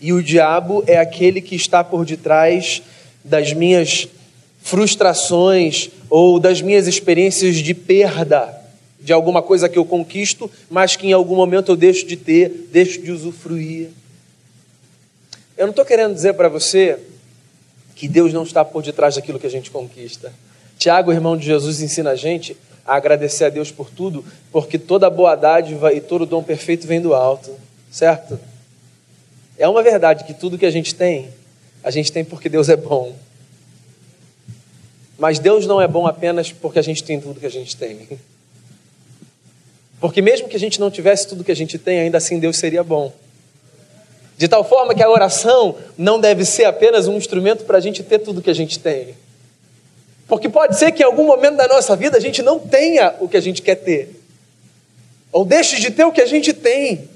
e 0.00 0.10
o 0.10 0.22
diabo 0.22 0.82
é 0.86 0.96
aquele 0.96 1.42
que 1.42 1.54
está 1.54 1.84
por 1.84 2.06
detrás 2.06 2.80
das 3.22 3.52
minhas 3.52 4.08
frustrações 4.62 5.90
ou 6.08 6.40
das 6.40 6.62
minhas 6.62 6.86
experiências 6.86 7.56
de 7.56 7.74
perda 7.74 8.58
de 8.98 9.12
alguma 9.12 9.42
coisa 9.42 9.68
que 9.68 9.78
eu 9.78 9.84
conquisto, 9.84 10.50
mas 10.70 10.96
que 10.96 11.06
em 11.06 11.12
algum 11.12 11.36
momento 11.36 11.72
eu 11.72 11.76
deixo 11.76 12.06
de 12.06 12.16
ter, 12.16 12.48
deixo 12.72 13.02
de 13.02 13.12
usufruir. 13.12 13.90
Eu 15.58 15.66
não 15.66 15.72
estou 15.72 15.84
querendo 15.84 16.14
dizer 16.14 16.32
para 16.32 16.48
você 16.48 16.98
que 17.94 18.08
Deus 18.08 18.32
não 18.32 18.44
está 18.44 18.64
por 18.64 18.82
detrás 18.82 19.16
daquilo 19.16 19.38
que 19.38 19.46
a 19.46 19.50
gente 19.50 19.70
conquista. 19.70 20.32
Tiago, 20.78 21.12
irmão 21.12 21.36
de 21.36 21.44
Jesus, 21.44 21.82
ensina 21.82 22.12
a 22.12 22.16
gente 22.16 22.56
a 22.88 22.96
agradecer 22.96 23.44
a 23.44 23.50
Deus 23.50 23.70
por 23.70 23.90
tudo, 23.90 24.24
porque 24.50 24.78
toda 24.78 25.10
boa 25.10 25.36
dádiva 25.36 25.92
e 25.92 26.00
todo 26.00 26.24
dom 26.24 26.42
perfeito 26.42 26.86
vem 26.86 27.02
do 27.02 27.12
alto, 27.12 27.54
certo? 27.90 28.40
É 29.58 29.68
uma 29.68 29.82
verdade 29.82 30.24
que 30.24 30.32
tudo 30.32 30.56
que 30.56 30.64
a 30.64 30.70
gente 30.70 30.94
tem, 30.94 31.28
a 31.84 31.90
gente 31.90 32.10
tem 32.10 32.24
porque 32.24 32.48
Deus 32.48 32.70
é 32.70 32.76
bom. 32.76 33.14
Mas 35.18 35.38
Deus 35.38 35.66
não 35.66 35.82
é 35.82 35.86
bom 35.86 36.06
apenas 36.06 36.50
porque 36.50 36.78
a 36.78 36.82
gente 36.82 37.04
tem 37.04 37.20
tudo 37.20 37.38
que 37.38 37.46
a 37.46 37.50
gente 37.50 37.76
tem. 37.76 38.08
Porque 40.00 40.22
mesmo 40.22 40.48
que 40.48 40.56
a 40.56 40.60
gente 40.60 40.80
não 40.80 40.90
tivesse 40.90 41.28
tudo 41.28 41.44
que 41.44 41.52
a 41.52 41.56
gente 41.56 41.76
tem, 41.76 42.00
ainda 42.00 42.16
assim 42.16 42.38
Deus 42.38 42.56
seria 42.56 42.82
bom. 42.82 43.12
De 44.38 44.48
tal 44.48 44.64
forma 44.64 44.94
que 44.94 45.02
a 45.02 45.10
oração 45.10 45.76
não 45.98 46.18
deve 46.18 46.44
ser 46.46 46.64
apenas 46.64 47.06
um 47.06 47.18
instrumento 47.18 47.64
para 47.64 47.76
a 47.76 47.80
gente 47.80 48.02
ter 48.02 48.20
tudo 48.20 48.40
que 48.40 48.48
a 48.48 48.54
gente 48.54 48.78
tem. 48.78 49.14
Porque 50.28 50.48
pode 50.48 50.78
ser 50.78 50.92
que 50.92 51.02
em 51.02 51.06
algum 51.06 51.24
momento 51.24 51.56
da 51.56 51.66
nossa 51.66 51.96
vida 51.96 52.18
a 52.18 52.20
gente 52.20 52.42
não 52.42 52.60
tenha 52.60 53.14
o 53.18 53.28
que 53.28 53.36
a 53.36 53.40
gente 53.40 53.62
quer 53.62 53.76
ter, 53.76 54.14
ou 55.32 55.44
deixe 55.44 55.80
de 55.80 55.90
ter 55.90 56.04
o 56.04 56.12
que 56.12 56.20
a 56.20 56.26
gente 56.26 56.52
tem. 56.52 57.08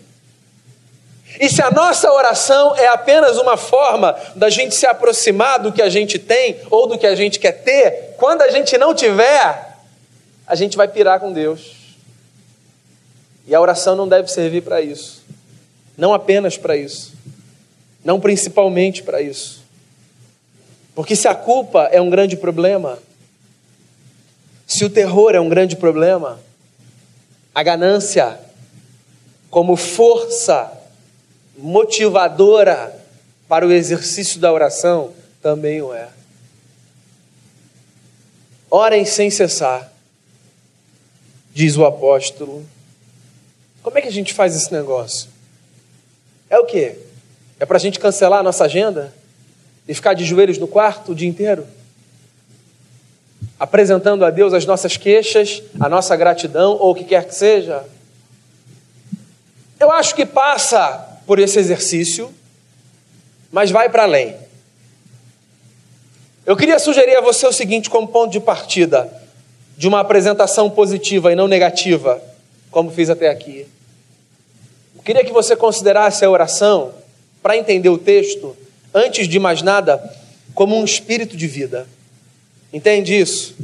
E 1.38 1.49
se 1.49 1.62
a 1.62 1.71
nossa 1.71 2.11
oração 2.11 2.75
é 2.76 2.88
apenas 2.88 3.38
uma 3.38 3.57
forma 3.57 4.16
da 4.35 4.50
gente 4.50 4.75
se 4.75 4.87
aproximar 4.87 5.59
do 5.59 5.73
que 5.73 5.81
a 5.81 5.88
gente 5.88 6.19
tem 6.19 6.57
ou 6.71 6.87
do 6.87 6.99
que 6.99 7.07
a 7.07 7.14
gente 7.14 7.38
quer 7.38 7.52
ter, 7.52 8.14
quando 8.16 8.42
a 8.42 8.50
gente 8.50 8.76
não 8.76 8.95
tiver, 8.95 9.76
a 10.47 10.54
gente 10.54 10.76
vai 10.76 10.88
pirar 10.88 11.21
com 11.21 11.33
Deus. 11.33 11.73
E 13.47 13.54
a 13.54 13.61
oração 13.61 13.97
não 13.97 14.07
deve 14.07 14.28
servir 14.28 14.62
para 14.62 14.81
isso. 14.81 15.23
Não 15.97 16.12
apenas 16.12 16.57
para 16.57 16.76
isso. 16.76 17.12
Não 18.04 18.21
principalmente 18.21 19.02
para 19.02 19.21
isso. 19.21 19.62
Porque 20.94 21.16
se 21.16 21.26
a 21.26 21.34
culpa 21.34 21.88
é 21.90 22.00
um 22.00 22.11
grande 22.11 22.37
problema, 22.37 22.99
se 24.66 24.84
o 24.84 24.90
terror 24.90 25.34
é 25.34 25.40
um 25.40 25.49
grande 25.49 25.76
problema, 25.76 26.40
a 27.54 27.62
ganância, 27.62 28.38
como 29.50 29.76
força 29.76 30.72
motivadora 31.56 32.99
para 33.49 33.66
o 33.66 33.72
exercício 33.72 34.40
da 34.40 34.52
oração, 34.52 35.12
também 35.42 35.82
o 35.82 35.92
é. 35.92 36.08
Orem 38.70 39.04
sem 39.04 39.30
cessar, 39.30 39.92
diz 41.52 41.76
o 41.76 41.84
apóstolo. 41.84 42.64
Como 43.82 43.99
é 43.99 44.00
que 44.00 44.08
a 44.08 44.12
gente 44.12 44.32
faz 44.32 44.56
esse 44.56 44.72
negócio? 44.72 45.28
É 46.49 46.58
o 46.58 46.64
quê? 46.64 46.99
É 47.61 47.66
para 47.66 47.76
a 47.76 47.80
gente 47.80 47.99
cancelar 47.99 48.40
a 48.40 48.42
nossa 48.42 48.64
agenda? 48.64 49.12
E 49.87 49.95
ficar 49.95 50.15
de 50.15 50.25
joelhos 50.25 50.59
no 50.59 50.69
quarto 50.69 51.12
o 51.12 51.15
dia 51.15 51.29
inteiro? 51.29 51.67
Apresentando 53.59 54.25
a 54.25 54.31
Deus 54.31 54.53
as 54.53 54.65
nossas 54.65 54.97
queixas, 54.97 55.62
a 55.81 55.89
nossa 55.89 56.17
gratidão 56.17 56.77
ou 56.79 56.93
o 56.93 56.95
que 56.95 57.05
quer 57.05 57.27
que 57.27 57.35
seja? 57.35 57.85
Eu 59.79 59.91
acho 59.91 60.15
que 60.15 60.25
passa 60.25 61.21
por 61.27 61.39
esse 61.39 61.59
exercício, 61.59 62.33
mas 63.51 63.71
vai 63.71 63.89
para 63.89 64.05
além. 64.05 64.37
Eu 66.45 66.57
queria 66.57 66.79
sugerir 66.79 67.17
a 67.17 67.21
você 67.21 67.47
o 67.47 67.53
seguinte 67.53 67.89
como 67.89 68.09
ponto 68.09 68.33
de 68.33 68.41
partida 68.41 69.23
de 69.77 69.89
uma 69.89 70.01
apresentação 70.01 70.71
positiva 70.71 71.33
e 71.33 71.37
não 71.37 71.49
negativa, 71.49 72.23
como 72.71 72.91
fiz 72.91 73.11
até 73.11 73.29
aqui. 73.29 73.67
queria 75.05 75.25
que 75.25 75.33
você 75.33 75.57
considerasse 75.57 76.25
a 76.25 76.31
oração, 76.31 76.93
para 77.43 77.57
entender 77.57 77.89
o 77.89 77.99
texto, 77.99 78.57
antes 78.94 79.28
de 79.28 79.38
mais 79.38 79.62
nada, 79.62 80.02
como 80.54 80.76
um 80.76 80.84
espírito 80.84 81.37
de 81.37 81.46
vida. 81.46 81.87
Entende 82.72 83.18
isso? 83.18 83.56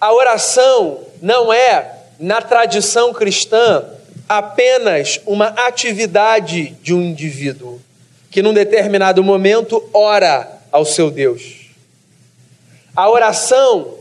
A 0.00 0.12
oração 0.12 1.00
não 1.20 1.52
é, 1.52 1.98
na 2.18 2.40
tradição 2.40 3.12
cristã, 3.12 3.84
apenas 4.28 5.20
uma 5.26 5.48
atividade 5.48 6.76
de 6.82 6.94
um 6.94 7.02
indivíduo 7.02 7.80
que, 8.30 8.42
num 8.42 8.54
determinado 8.54 9.22
momento, 9.22 9.82
ora 9.92 10.50
ao 10.70 10.84
seu 10.84 11.10
Deus. 11.10 11.70
A 12.96 13.08
oração, 13.08 13.94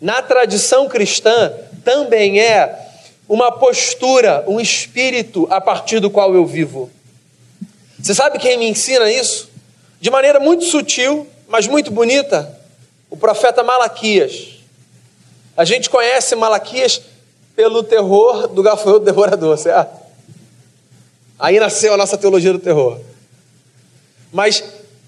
na 0.00 0.20
tradição 0.22 0.88
cristã, 0.88 1.52
também 1.84 2.40
é 2.40 2.86
uma 3.28 3.50
postura, 3.52 4.44
um 4.46 4.60
espírito 4.60 5.46
a 5.50 5.60
partir 5.60 6.00
do 6.00 6.10
qual 6.10 6.34
eu 6.34 6.44
vivo. 6.44 6.90
Você 7.98 8.14
sabe 8.14 8.38
quem 8.38 8.58
me 8.58 8.68
ensina 8.68 9.10
isso? 9.10 9.50
De 10.00 10.10
maneira 10.10 10.38
muito 10.38 10.64
sutil, 10.64 11.26
mas 11.48 11.66
muito 11.66 11.90
bonita, 11.90 12.58
o 13.10 13.16
profeta 13.16 13.62
Malaquias. 13.62 14.56
A 15.56 15.64
gente 15.64 15.88
conhece 15.88 16.34
Malaquias 16.36 17.00
pelo 17.54 17.82
terror 17.82 18.48
do 18.48 18.62
gafanhoto 18.62 19.04
devorador, 19.04 19.56
certo? 19.56 19.96
Aí 21.38 21.58
nasceu 21.58 21.94
a 21.94 21.96
nossa 21.96 22.18
teologia 22.18 22.52
do 22.52 22.58
terror. 22.58 23.00
Mas 24.32 24.62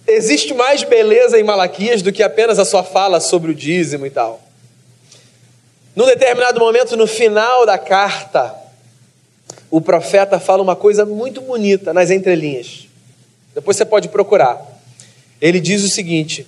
existe 0.07 0.55
mais 0.55 0.83
beleza 0.83 1.39
em 1.39 1.43
Malaquias 1.43 2.01
do 2.01 2.13
que 2.13 2.23
apenas 2.23 2.59
a 2.59 2.65
sua 2.65 2.83
fala 2.83 3.21
sobre 3.21 3.51
o 3.51 3.55
dízimo 3.55 4.07
e 4.07 4.11
tal. 4.11 4.41
Num 5.95 6.07
determinado 6.07 6.61
momento, 6.61 6.97
no 6.97 7.07
final 7.07 7.67
da 7.67 7.77
carta, 7.77 8.55
o 9.71 9.81
profeta 9.81 10.39
fala 10.39 10.63
uma 10.63 10.77
coisa 10.77 11.05
muito 11.05 11.41
bonita 11.41 11.93
nas 11.93 12.11
entrelinhas. 12.11 12.87
Depois 13.55 13.77
você 13.77 13.85
pode 13.85 14.09
procurar. 14.09 14.78
Ele 15.41 15.61
diz 15.61 15.85
o 15.85 15.89
seguinte: 15.89 16.47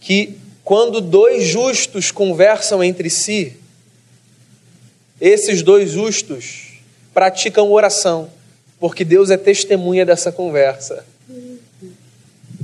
que 0.00 0.38
quando 0.62 1.00
dois 1.00 1.44
justos 1.44 2.10
conversam 2.10 2.82
entre 2.82 3.10
si, 3.10 3.56
esses 5.20 5.62
dois 5.62 5.90
justos 5.90 6.80
praticam 7.12 7.70
oração, 7.70 8.30
porque 8.80 9.04
Deus 9.04 9.30
é 9.30 9.36
testemunha 9.36 10.04
dessa 10.04 10.32
conversa. 10.32 11.04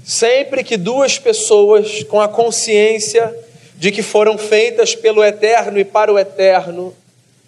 Sempre 0.04 0.64
que 0.64 0.76
duas 0.76 1.18
pessoas 1.18 2.02
com 2.04 2.20
a 2.20 2.28
consciência 2.28 3.34
de 3.76 3.92
que 3.92 4.02
foram 4.02 4.36
feitas 4.36 4.94
pelo 4.94 5.22
eterno 5.22 5.78
e 5.78 5.84
para 5.84 6.12
o 6.12 6.18
eterno, 6.18 6.94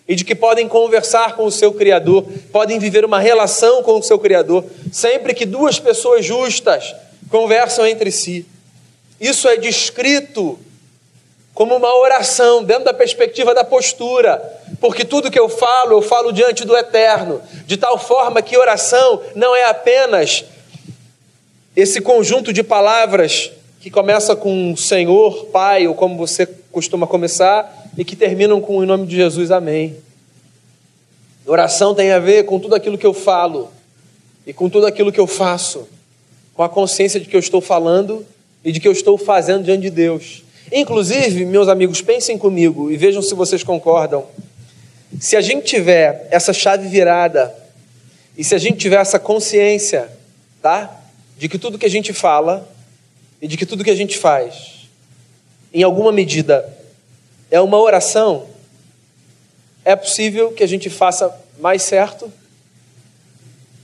e 0.06 0.14
de 0.14 0.24
que 0.24 0.34
podem 0.34 0.68
conversar 0.68 1.36
com 1.36 1.44
o 1.44 1.50
seu 1.50 1.72
Criador, 1.72 2.26
podem 2.52 2.78
viver 2.78 3.04
uma 3.04 3.18
relação 3.20 3.82
com 3.82 3.98
o 3.98 4.02
seu 4.02 4.18
Criador, 4.18 4.64
sempre 4.90 5.34
que 5.34 5.46
duas 5.46 5.78
pessoas 5.78 6.24
justas 6.24 6.94
conversam 7.32 7.86
entre 7.86 8.12
si. 8.12 8.46
Isso 9.18 9.48
é 9.48 9.56
descrito 9.56 10.58
como 11.54 11.74
uma 11.74 11.94
oração, 11.96 12.62
dentro 12.62 12.84
da 12.84 12.94
perspectiva 12.94 13.54
da 13.54 13.64
postura, 13.64 14.40
porque 14.80 15.04
tudo 15.04 15.30
que 15.30 15.38
eu 15.38 15.48
falo, 15.48 15.92
eu 15.92 16.02
falo 16.02 16.32
diante 16.32 16.64
do 16.64 16.76
eterno, 16.76 17.40
de 17.66 17.76
tal 17.76 17.98
forma 17.98 18.42
que 18.42 18.56
oração 18.56 19.22
não 19.34 19.56
é 19.56 19.64
apenas 19.64 20.44
esse 21.74 22.00
conjunto 22.00 22.52
de 22.52 22.62
palavras 22.62 23.50
que 23.80 23.90
começa 23.90 24.36
com 24.36 24.76
Senhor, 24.76 25.46
Pai, 25.46 25.86
ou 25.86 25.94
como 25.94 26.16
você 26.16 26.46
costuma 26.70 27.06
começar, 27.06 27.90
e 27.96 28.04
que 28.04 28.16
terminam 28.16 28.60
com 28.60 28.76
o 28.76 28.86
nome 28.86 29.06
de 29.06 29.16
Jesus, 29.16 29.50
Amém. 29.50 29.96
Oração 31.46 31.94
tem 31.94 32.12
a 32.12 32.18
ver 32.18 32.44
com 32.44 32.58
tudo 32.58 32.74
aquilo 32.74 32.96
que 32.96 33.06
eu 33.06 33.14
falo 33.14 33.70
e 34.46 34.52
com 34.52 34.68
tudo 34.68 34.86
aquilo 34.86 35.12
que 35.12 35.20
eu 35.20 35.26
faço, 35.26 35.88
com 36.62 36.66
a 36.66 36.68
consciência 36.68 37.18
de 37.18 37.26
que 37.26 37.34
eu 37.34 37.40
estou 37.40 37.60
falando 37.60 38.24
e 38.64 38.70
de 38.70 38.78
que 38.78 38.86
eu 38.86 38.92
estou 38.92 39.18
fazendo 39.18 39.64
diante 39.64 39.82
de 39.82 39.90
Deus. 39.90 40.44
Inclusive, 40.70 41.44
meus 41.44 41.66
amigos, 41.66 42.00
pensem 42.00 42.38
comigo 42.38 42.88
e 42.88 42.96
vejam 42.96 43.20
se 43.20 43.34
vocês 43.34 43.64
concordam. 43.64 44.24
Se 45.18 45.34
a 45.34 45.40
gente 45.40 45.64
tiver 45.64 46.28
essa 46.30 46.52
chave 46.52 46.86
virada 46.86 47.52
e 48.38 48.44
se 48.44 48.54
a 48.54 48.58
gente 48.58 48.78
tiver 48.78 49.00
essa 49.00 49.18
consciência, 49.18 50.08
tá? 50.62 51.02
De 51.36 51.48
que 51.48 51.58
tudo 51.58 51.76
que 51.76 51.86
a 51.86 51.90
gente 51.90 52.12
fala 52.12 52.68
e 53.40 53.48
de 53.48 53.56
que 53.56 53.66
tudo 53.66 53.82
que 53.82 53.90
a 53.90 53.96
gente 53.96 54.16
faz, 54.16 54.88
em 55.74 55.82
alguma 55.82 56.12
medida, 56.12 56.72
é 57.50 57.60
uma 57.60 57.78
oração, 57.78 58.46
é 59.84 59.96
possível 59.96 60.52
que 60.52 60.62
a 60.62 60.68
gente 60.68 60.88
faça 60.88 61.34
mais 61.60 61.82
certo 61.82 62.32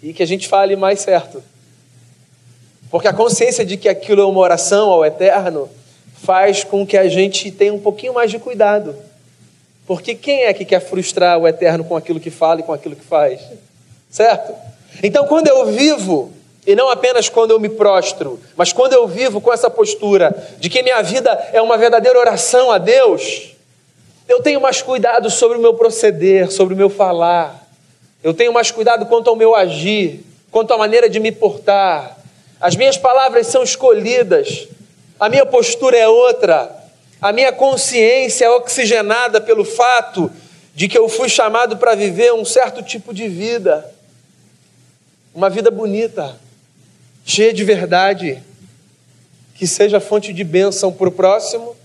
e 0.01 0.13
que 0.13 0.23
a 0.23 0.27
gente 0.27 0.47
fale 0.47 0.77
mais 0.77 1.01
certo. 1.01 1.43
Porque 2.91 3.09
a 3.09 3.13
consciência 3.13 3.65
de 3.65 3.77
que 3.77 3.89
aquilo 3.89 4.23
é 4.23 4.25
uma 4.25 4.41
oração 4.41 4.91
ao 4.91 5.05
eterno 5.05 5.69
faz 6.23 6.65
com 6.65 6.87
que 6.87 6.97
a 6.97 7.09
gente 7.09 7.51
tenha 7.51 7.73
um 7.73 7.81
pouquinho 7.81 8.15
mais 8.15 8.31
de 8.31 8.39
cuidado. 8.39 8.95
Porque 9.87 10.15
quem 10.15 10.45
é 10.45 10.53
que 10.53 10.65
quer 10.65 10.81
frustrar 10.81 11.39
o 11.39 11.49
eterno 11.49 11.85
com 11.85 11.97
aquilo 11.97 12.21
que 12.21 12.31
fala 12.31 12.61
e 12.61 12.63
com 12.63 12.73
aquilo 12.73 12.97
que 12.97 13.05
faz? 13.05 13.41
Certo? 14.11 14.55
Então, 15.03 15.27
quando 15.27 15.49
eu 15.49 15.67
vivo 15.67 16.33
e 16.67 16.75
não 16.75 16.91
apenas 16.91 17.29
quando 17.31 17.53
eu 17.53 17.59
me 17.59 17.71
prostro, 17.71 18.39
mas 18.55 18.73
quando 18.73 18.93
eu 18.93 19.07
vivo 19.07 19.41
com 19.41 19.51
essa 19.51 19.71
postura 19.71 20.37
de 20.59 20.69
que 20.69 20.83
minha 20.83 21.01
vida 21.01 21.31
é 21.53 21.63
uma 21.63 21.79
verdadeira 21.79 22.19
oração 22.19 22.71
a 22.71 22.77
Deus, 22.77 23.55
eu 24.29 24.43
tenho 24.43 24.61
mais 24.61 24.83
cuidado 24.83 25.31
sobre 25.31 25.57
o 25.57 25.61
meu 25.61 25.73
proceder, 25.73 26.53
sobre 26.53 26.75
o 26.75 26.77
meu 26.77 26.91
falar. 26.91 27.67
Eu 28.23 28.35
tenho 28.35 28.53
mais 28.53 28.71
cuidado 28.71 29.07
quanto 29.07 29.31
ao 29.31 29.37
meu 29.37 29.55
agir, 29.55 30.23
quanto 30.51 30.75
à 30.75 30.77
maneira 30.77 31.09
de 31.09 31.19
me 31.19 31.33
portar. 31.33 32.18
As 32.61 32.75
minhas 32.75 32.97
palavras 32.97 33.47
são 33.47 33.63
escolhidas, 33.63 34.69
a 35.19 35.29
minha 35.29 35.47
postura 35.47 35.97
é 35.97 36.09
outra, 36.09 36.75
a 37.21 37.33
minha 37.33 37.53
consciência 37.53 38.45
é 38.45 38.51
oxigenada 38.51 39.41
pelo 39.41 39.65
fato 39.65 40.31
de 40.75 40.89
que 40.89 40.99
eu 40.99 41.09
fui 41.09 41.29
chamado 41.29 41.77
para 41.77 41.95
viver 41.95 42.33
um 42.33 42.45
certo 42.45 42.83
tipo 42.83 43.13
de 43.13 43.29
vida, 43.29 43.89
uma 45.35 45.49
vida 45.51 45.71
bonita 45.71 46.37
cheia 47.25 47.53
de 47.53 47.63
verdade, 47.63 48.43
que 49.55 49.67
seja 49.67 50.01
fonte 50.01 50.33
de 50.33 50.43
bênção 50.43 50.91
para 50.91 51.09
o 51.09 51.13
próximo 51.13 51.77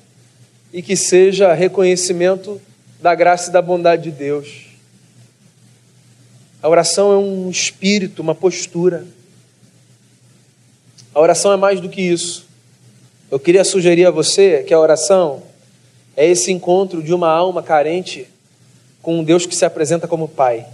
e 0.71 0.81
que 0.81 0.95
seja 0.95 1.53
reconhecimento 1.53 2.61
da 3.01 3.13
graça 3.13 3.49
e 3.49 3.53
da 3.53 3.61
bondade 3.61 4.03
de 4.03 4.11
Deus. 4.11 4.67
A 6.61 6.69
oração 6.69 7.11
é 7.11 7.17
um 7.17 7.49
espírito, 7.49 8.21
uma 8.21 8.33
postura. 8.33 9.05
A 11.13 11.19
oração 11.19 11.53
é 11.53 11.57
mais 11.57 11.79
do 11.79 11.89
que 11.89 12.01
isso. 12.01 12.45
Eu 13.29 13.39
queria 13.39 13.63
sugerir 13.63 14.05
a 14.05 14.11
você 14.11 14.63
que 14.63 14.73
a 14.73 14.79
oração 14.79 15.43
é 16.15 16.27
esse 16.27 16.51
encontro 16.51 17.01
de 17.03 17.13
uma 17.13 17.29
alma 17.29 17.61
carente 17.61 18.27
com 19.01 19.19
um 19.19 19.23
Deus 19.23 19.45
que 19.45 19.55
se 19.55 19.65
apresenta 19.65 20.07
como 20.07 20.27
Pai. 20.27 20.65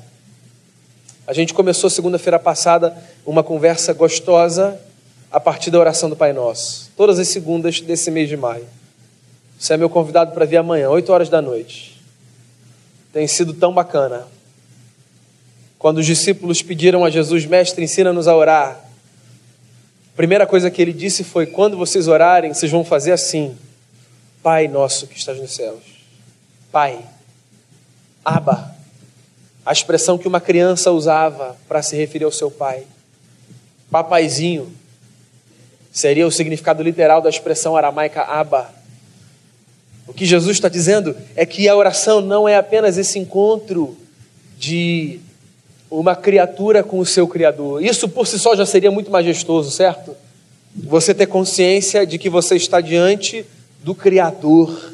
A 1.25 1.33
gente 1.33 1.53
começou 1.53 1.89
segunda-feira 1.89 2.39
passada 2.39 2.95
uma 3.25 3.43
conversa 3.43 3.93
gostosa 3.93 4.79
a 5.31 5.39
partir 5.39 5.71
da 5.71 5.79
oração 5.79 6.09
do 6.09 6.15
Pai 6.15 6.33
Nosso, 6.33 6.89
todas 6.97 7.19
as 7.19 7.27
segundas 7.27 7.81
desse 7.81 8.09
mês 8.09 8.27
de 8.27 8.35
maio. 8.35 8.65
Você 9.59 9.73
é 9.73 9.77
meu 9.77 9.89
convidado 9.89 10.31
para 10.31 10.45
vir 10.45 10.57
amanhã, 10.57 10.89
8 10.89 11.11
horas 11.11 11.29
da 11.29 11.41
noite. 11.41 12.01
Tem 13.11 13.27
sido 13.27 13.53
tão 13.53 13.73
bacana. 13.73 14.25
Quando 15.77 15.99
os 15.99 16.05
discípulos 16.05 16.61
pediram 16.61 17.05
a 17.05 17.09
Jesus, 17.09 17.45
Mestre, 17.45 17.83
ensina-nos 17.83 18.27
a 18.27 18.35
orar. 18.35 18.88
Primeira 20.19 20.45
coisa 20.45 20.69
que 20.69 20.81
ele 20.81 20.91
disse 20.91 21.23
foi: 21.23 21.45
Quando 21.45 21.77
vocês 21.77 22.09
orarem, 22.09 22.53
vocês 22.53 22.69
vão 22.69 22.83
fazer 22.83 23.13
assim: 23.13 23.57
Pai 24.43 24.67
nosso 24.67 25.07
que 25.07 25.17
estás 25.17 25.39
nos 25.39 25.55
céus. 25.55 25.79
Pai. 26.69 26.99
Abba 28.25 28.75
a 29.65 29.71
expressão 29.71 30.17
que 30.17 30.27
uma 30.27 30.41
criança 30.41 30.91
usava 30.91 31.55
para 31.69 31.81
se 31.81 31.95
referir 31.95 32.25
ao 32.25 32.33
seu 32.33 32.51
pai. 32.51 32.83
Papaizinho 33.89 34.69
seria 35.89 36.27
o 36.27 36.31
significado 36.31 36.83
literal 36.83 37.21
da 37.21 37.29
expressão 37.29 37.77
aramaica 37.77 38.21
Abba. 38.21 38.69
O 40.05 40.11
que 40.11 40.25
Jesus 40.25 40.57
está 40.57 40.67
dizendo 40.67 41.15
é 41.33 41.45
que 41.45 41.69
a 41.69 41.77
oração 41.77 42.19
não 42.19 42.45
é 42.45 42.57
apenas 42.57 42.97
esse 42.97 43.17
encontro 43.17 43.97
de 44.57 45.21
uma 45.89 46.15
criatura 46.15 46.83
com 46.83 46.99
o 46.99 47.05
seu 47.05 47.27
Criador. 47.27 47.83
Isso 47.83 48.07
por 48.07 48.27
si 48.27 48.37
só 48.37 48.55
já 48.55 48.65
seria 48.65 48.91
muito 48.91 49.09
majestoso, 49.09 49.71
certo? 49.71 50.15
Você 50.75 51.13
ter 51.13 51.25
consciência 51.25 52.05
de 52.05 52.17
que 52.17 52.29
você 52.29 52.55
está 52.55 52.79
diante 52.79 53.45
do 53.83 53.95
Criador. 53.95 54.93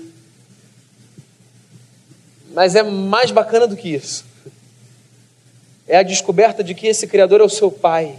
Mas 2.54 2.76
é 2.76 2.84
mais 2.84 3.32
bacana 3.32 3.68
do 3.68 3.76
que 3.76 3.90
isso 3.90 4.24
é 5.88 5.98
a 5.98 6.04
descoberta 6.04 6.64
de 6.64 6.74
que 6.74 6.88
esse 6.88 7.08
Criador 7.08 7.42
é 7.42 7.44
o 7.44 7.50
seu 7.50 7.72
Pai. 7.72 8.16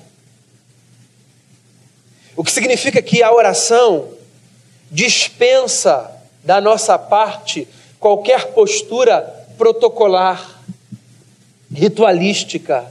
O 2.36 2.44
que 2.44 2.52
significa 2.52 3.02
que 3.02 3.22
a 3.22 3.32
oração 3.32 4.10
dispensa 4.90 6.10
da 6.44 6.60
nossa 6.60 6.98
parte 6.98 7.66
qualquer 7.98 8.52
postura 8.52 9.20
protocolar, 9.58 10.56
ritualística. 11.72 12.85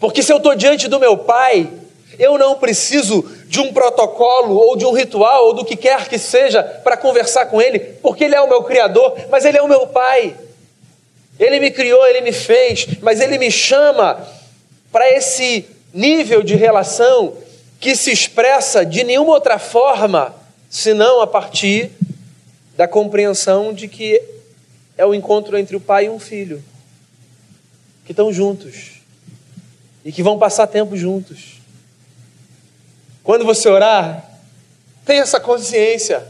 Porque 0.00 0.22
se 0.22 0.32
eu 0.32 0.38
estou 0.38 0.54
diante 0.54 0.88
do 0.88 0.98
meu 0.98 1.16
Pai, 1.16 1.70
eu 2.18 2.36
não 2.38 2.56
preciso 2.56 3.22
de 3.46 3.60
um 3.60 3.72
protocolo 3.72 4.56
ou 4.56 4.76
de 4.76 4.84
um 4.84 4.92
ritual 4.92 5.46
ou 5.46 5.54
do 5.54 5.64
que 5.64 5.76
quer 5.76 6.08
que 6.08 6.18
seja 6.18 6.62
para 6.62 6.96
conversar 6.96 7.46
com 7.46 7.60
Ele, 7.60 7.78
porque 7.78 8.24
Ele 8.24 8.34
é 8.34 8.40
o 8.40 8.48
meu 8.48 8.62
Criador, 8.62 9.16
mas 9.30 9.44
Ele 9.44 9.58
é 9.58 9.62
o 9.62 9.68
meu 9.68 9.86
Pai. 9.86 10.34
Ele 11.38 11.60
me 11.60 11.70
criou, 11.70 12.06
Ele 12.06 12.20
me 12.20 12.32
fez, 12.32 12.86
mas 13.00 13.20
Ele 13.20 13.38
me 13.38 13.50
chama 13.50 14.26
para 14.90 15.10
esse 15.10 15.66
nível 15.92 16.42
de 16.42 16.54
relação 16.54 17.34
que 17.80 17.96
se 17.96 18.12
expressa 18.12 18.84
de 18.84 19.02
nenhuma 19.02 19.32
outra 19.32 19.58
forma 19.58 20.34
senão 20.70 21.20
a 21.20 21.26
partir 21.26 21.90
da 22.76 22.88
compreensão 22.88 23.72
de 23.72 23.88
que 23.88 24.22
é 24.96 25.04
o 25.04 25.14
encontro 25.14 25.58
entre 25.58 25.76
o 25.76 25.80
pai 25.80 26.06
e 26.06 26.08
um 26.08 26.18
filho, 26.18 26.62
que 28.04 28.12
estão 28.12 28.32
juntos 28.32 29.02
e 30.04 30.12
que 30.12 30.22
vão 30.22 30.38
passar 30.38 30.66
tempo 30.66 30.96
juntos. 30.96 31.60
Quando 33.22 33.44
você 33.44 33.68
orar, 33.68 34.28
tenha 35.04 35.22
essa 35.22 35.38
consciência 35.38 36.26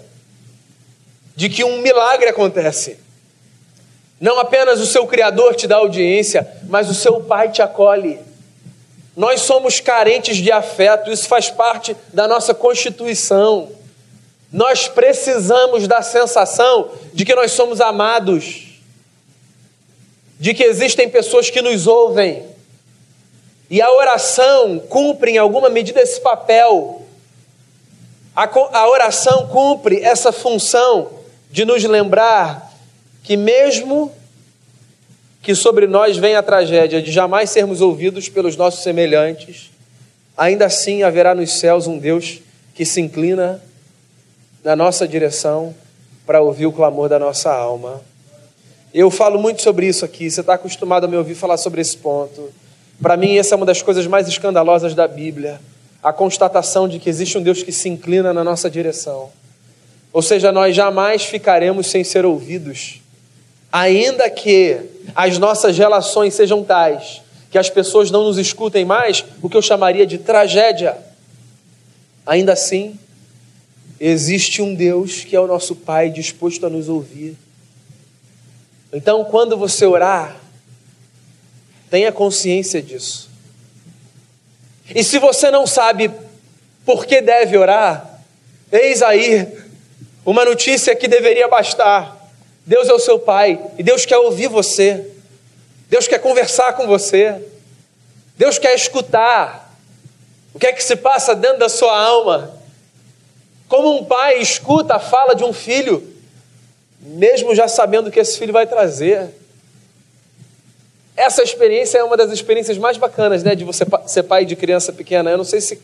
de 1.35 1.49
que 1.49 1.65
um 1.65 1.81
milagre 1.81 2.29
acontece. 2.29 2.99
Não 4.21 4.39
apenas 4.39 4.81
o 4.81 4.87
seu 4.87 5.07
Criador 5.07 5.55
te 5.55 5.67
dá 5.67 5.77
audiência, 5.77 6.47
mas 6.69 6.89
o 6.89 6.95
seu 6.95 7.21
Pai 7.23 7.51
te 7.51 7.63
acolhe. 7.63 8.21
Nós 9.17 9.41
somos 9.41 9.81
carentes 9.81 10.37
de 10.37 10.53
afeto, 10.53 11.11
isso 11.11 11.27
faz 11.27 11.51
parte 11.51 11.97
da 12.13 12.29
nossa 12.29 12.55
constituição. 12.55 13.71
Nós 14.51 14.87
precisamos 14.87 15.89
da 15.89 16.03
sensação 16.03 16.91
de 17.13 17.25
que 17.25 17.35
nós 17.35 17.53
somos 17.53 17.81
amados, 17.81 18.72
de 20.42 20.55
que 20.55 20.64
existem 20.64 21.09
pessoas 21.09 21.50
que 21.50 21.62
nos 21.62 21.87
ouvem. 21.87 22.42
E 23.70 23.81
a 23.81 23.88
oração 23.92 24.81
cumpre 24.81 25.31
em 25.31 25.38
alguma 25.38 25.68
medida 25.68 26.00
esse 26.00 26.20
papel. 26.20 27.00
A, 28.35 28.50
a 28.76 28.90
oração 28.90 29.46
cumpre 29.46 30.00
essa 30.02 30.33
função 30.33 31.11
de 31.48 31.64
nos 31.64 31.85
lembrar 31.85 32.74
que, 33.22 33.37
mesmo 33.37 34.11
que 35.40 35.55
sobre 35.55 35.87
nós 35.87 36.16
venha 36.16 36.40
a 36.40 36.42
tragédia 36.42 37.00
de 37.00 37.12
jamais 37.12 37.48
sermos 37.48 37.81
ouvidos 37.81 38.28
pelos 38.28 38.57
nossos 38.57 38.83
semelhantes, 38.83 39.70
ainda 40.37 40.66
assim 40.66 41.05
haverá 41.05 41.37
nos 41.37 41.52
céus 41.52 41.87
um 41.87 42.00
Deus 42.00 42.40
que 42.74 42.85
se 42.85 43.00
inclina 43.00 43.62
na 44.64 44.74
nossa 44.74 45.07
direção 45.07 45.72
para 46.26 46.42
ouvir 46.42 46.66
o 46.66 46.72
clamor 46.72 47.09
da 47.09 47.20
nossa 47.20 47.52
alma. 47.52 48.02
Eu 48.94 49.11
falo 49.11 49.40
muito 49.40 49.62
sobre 49.62 49.87
isso 49.87 50.05
aqui, 50.05 50.31
você 50.31 50.40
está 50.40 50.55
acostumado 50.55 51.05
a 51.05 51.09
me 51.09 51.16
ouvir 51.16 51.35
falar 51.35 51.57
sobre 51.57 51.81
esse 51.81 51.96
ponto. 51.96 52.50
Para 53.00 53.16
mim, 53.16 53.37
essa 53.37 53.55
é 53.55 53.57
uma 53.57 53.66
das 53.66 53.83
coisas 53.83 54.07
mais 54.07 54.28
escandalosas 54.28 54.94
da 54.94 55.09
Bíblia 55.09 55.61
a 56.02 56.12
constatação 56.12 56.88
de 56.88 56.98
que 56.98 57.09
existe 57.09 57.38
um 57.38 57.42
Deus 57.42 57.62
que 57.62 57.70
se 57.70 57.88
inclina 57.88 58.33
na 58.33 58.42
nossa 58.42 58.68
direção. 58.68 59.31
Ou 60.12 60.20
seja, 60.20 60.50
nós 60.50 60.74
jamais 60.74 61.22
ficaremos 61.22 61.87
sem 61.87 62.02
ser 62.02 62.26
ouvidos, 62.26 63.00
ainda 63.70 64.28
que 64.28 64.78
as 65.14 65.38
nossas 65.38 65.78
relações 65.78 66.35
sejam 66.35 66.64
tais 66.64 67.22
que 67.52 67.59
as 67.59 67.68
pessoas 67.68 68.11
não 68.11 68.24
nos 68.24 68.38
escutem 68.38 68.83
mais, 68.83 69.26
o 69.42 69.48
que 69.48 69.55
eu 69.55 69.61
chamaria 69.61 70.07
de 70.07 70.16
tragédia. 70.16 70.96
Ainda 72.24 72.55
assim, 72.55 72.98
existe 74.00 74.62
um 74.62 74.74
Deus 74.74 75.22
que 75.22 75.37
é 75.37 75.40
o 75.40 75.46
nosso 75.46 75.76
Pai 75.76 76.09
disposto 76.09 76.64
a 76.64 76.70
nos 76.70 76.88
ouvir. 76.88 77.37
Então, 78.92 79.24
quando 79.24 79.57
você 79.57 79.87
orar, 79.87 80.37
tenha 81.90 82.12
consciência 82.12 82.83
disso. 82.83 83.31
E 84.94 85.02
se 85.02 85.18
você 85.18 85.50
não 85.50 85.66
sabe 85.66 86.11
por 86.85 87.07
que 87.07 87.22
deve 87.22 87.57
orar, 87.57 88.20
eis 88.70 89.02
aí 89.02 89.48
uma 90.26 90.44
notícia 90.44 90.94
que 90.94 91.09
deveria 91.09 91.48
bastar. 91.48 92.16
Deus 92.66 92.88
é 92.88 92.92
o 92.92 92.98
seu 92.98 93.18
Pai 93.18 93.59
e 93.78 93.83
Deus 93.83 94.05
quer 94.05 94.18
ouvir 94.18 94.48
você. 94.48 95.11
Deus 95.88 96.07
quer 96.07 96.18
conversar 96.18 96.74
com 96.74 96.87
você. 96.87 97.42
Deus 98.37 98.59
quer 98.59 98.74
escutar 98.74 99.74
o 100.52 100.59
que 100.59 100.66
é 100.66 100.72
que 100.72 100.85
se 100.85 100.96
passa 100.96 101.35
dentro 101.35 101.59
da 101.59 101.68
sua 101.68 101.98
alma. 101.98 102.55
Como 103.68 103.96
um 103.96 104.05
pai 104.05 104.38
escuta 104.38 104.96
a 104.96 105.00
fala 105.00 105.35
de 105.35 105.44
um 105.44 105.52
filho, 105.52 106.12
mesmo 107.03 107.55
já 107.55 107.67
sabendo 107.67 108.09
o 108.09 108.11
que 108.11 108.21
esse 108.21 108.38
filho 108.38 108.53
vai 108.53 108.67
trazer. 108.67 109.29
Essa 111.17 111.43
experiência 111.43 111.99
é 111.99 112.05
uma 112.05 112.17
das 112.17 112.31
experiências 112.31 112.79
mais 112.79 112.97
bacanas, 112.97 113.43
né, 113.43 113.55
de 113.55 113.65
você 113.65 113.85
ser 114.07 114.23
pai 114.23 114.45
de 114.45 114.55
criança 114.55 114.93
pequena. 114.93 115.31
Eu 115.31 115.37
não 115.37 115.45
sei 115.45 115.61
se 115.61 115.81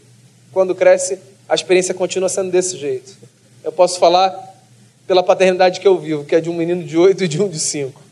quando 0.53 0.75
cresce 0.75 1.19
a 1.49 1.55
experiência 1.55 1.95
continua 1.95 2.29
sendo 2.29 2.51
desse 2.51 2.77
jeito. 2.77 3.17
Eu 3.65 3.73
posso 3.73 3.99
falar 3.99 4.55
pela 5.07 5.23
paternidade 5.23 5.81
que 5.81 5.89
eu 5.89 5.99
vivo, 5.99 6.25
que 6.25 6.35
é 6.35 6.41
de 6.41 6.51
um 6.51 6.55
menino 6.55 6.85
de 6.85 6.97
oito 6.97 7.25
e 7.25 7.29
de 7.29 7.43
um 7.43 7.49
de 7.49 7.59
cinco. 7.59 8.03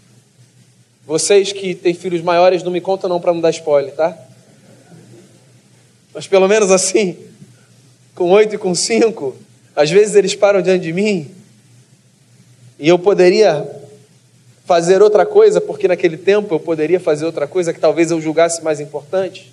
Vocês 1.07 1.53
que 1.53 1.75
têm 1.75 1.95
filhos 1.95 2.23
maiores, 2.23 2.63
não 2.63 2.73
me 2.73 2.81
contam 2.81 3.09
não 3.09 3.21
para 3.21 3.33
não 3.33 3.41
dar 3.41 3.51
spoiler, 3.51 3.95
tá? 3.95 4.17
Mas 6.13 6.27
pelo 6.27 6.49
menos 6.49 6.71
assim, 6.71 7.17
com 8.15 8.31
oito 8.31 8.55
e 8.55 8.59
com 8.59 8.75
cinco, 8.75 9.37
às 9.75 9.91
vezes 9.91 10.17
eles 10.17 10.35
param 10.35 10.63
diante 10.63 10.83
de 10.83 10.93
mim 10.93 11.31
e 12.79 12.89
eu 12.89 12.99
poderia 12.99 13.67
fazer 14.65 15.01
outra 15.01 15.25
coisa, 15.25 15.61
porque 15.61 15.87
naquele 15.87 16.17
tempo 16.17 16.55
eu 16.55 16.61
poderia 16.61 16.99
fazer 16.99 17.25
outra 17.25 17.47
coisa 17.47 17.73
que 17.73 17.81
talvez 17.81 18.11
eu 18.11 18.21
julgasse 18.21 18.63
mais 18.63 18.81
importante. 18.81 19.53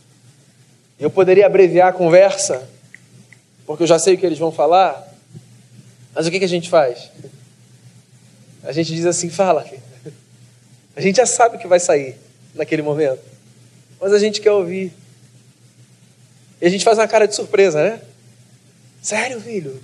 Eu 0.99 1.09
poderia 1.09 1.45
abreviar 1.45 1.89
a 1.89 1.93
conversa, 1.93 2.67
porque 3.65 3.83
eu 3.83 3.87
já 3.87 3.99
sei 3.99 4.15
o 4.15 4.17
que 4.17 4.25
eles 4.25 4.39
vão 4.39 4.51
falar. 4.51 5.07
Mas 6.13 6.27
o 6.27 6.31
que, 6.31 6.39
que 6.39 6.45
a 6.45 6.49
gente 6.49 6.69
faz? 6.69 7.09
A 8.63 8.71
gente 8.71 8.93
diz 8.93 9.05
assim: 9.05 9.29
fala. 9.29 9.65
A 10.95 11.01
gente 11.01 11.17
já 11.17 11.25
sabe 11.25 11.57
o 11.57 11.59
que 11.59 11.67
vai 11.67 11.79
sair 11.79 12.15
naquele 12.53 12.81
momento, 12.81 13.21
mas 13.99 14.13
a 14.13 14.19
gente 14.19 14.39
quer 14.39 14.51
ouvir. 14.51 14.93
E 16.61 16.65
a 16.65 16.69
gente 16.69 16.83
faz 16.83 16.97
uma 16.97 17.07
cara 17.07 17.27
de 17.27 17.35
surpresa, 17.35 17.83
né? 17.83 18.01
Sério, 19.01 19.41
filho? 19.41 19.81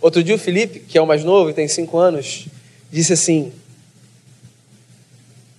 Outro 0.00 0.24
dia 0.24 0.34
o 0.34 0.38
Felipe, 0.38 0.80
que 0.80 0.96
é 0.96 1.02
o 1.02 1.06
mais 1.06 1.22
novo 1.22 1.50
e 1.50 1.54
tem 1.54 1.68
cinco 1.68 1.98
anos, 1.98 2.46
disse 2.90 3.12
assim: 3.12 3.52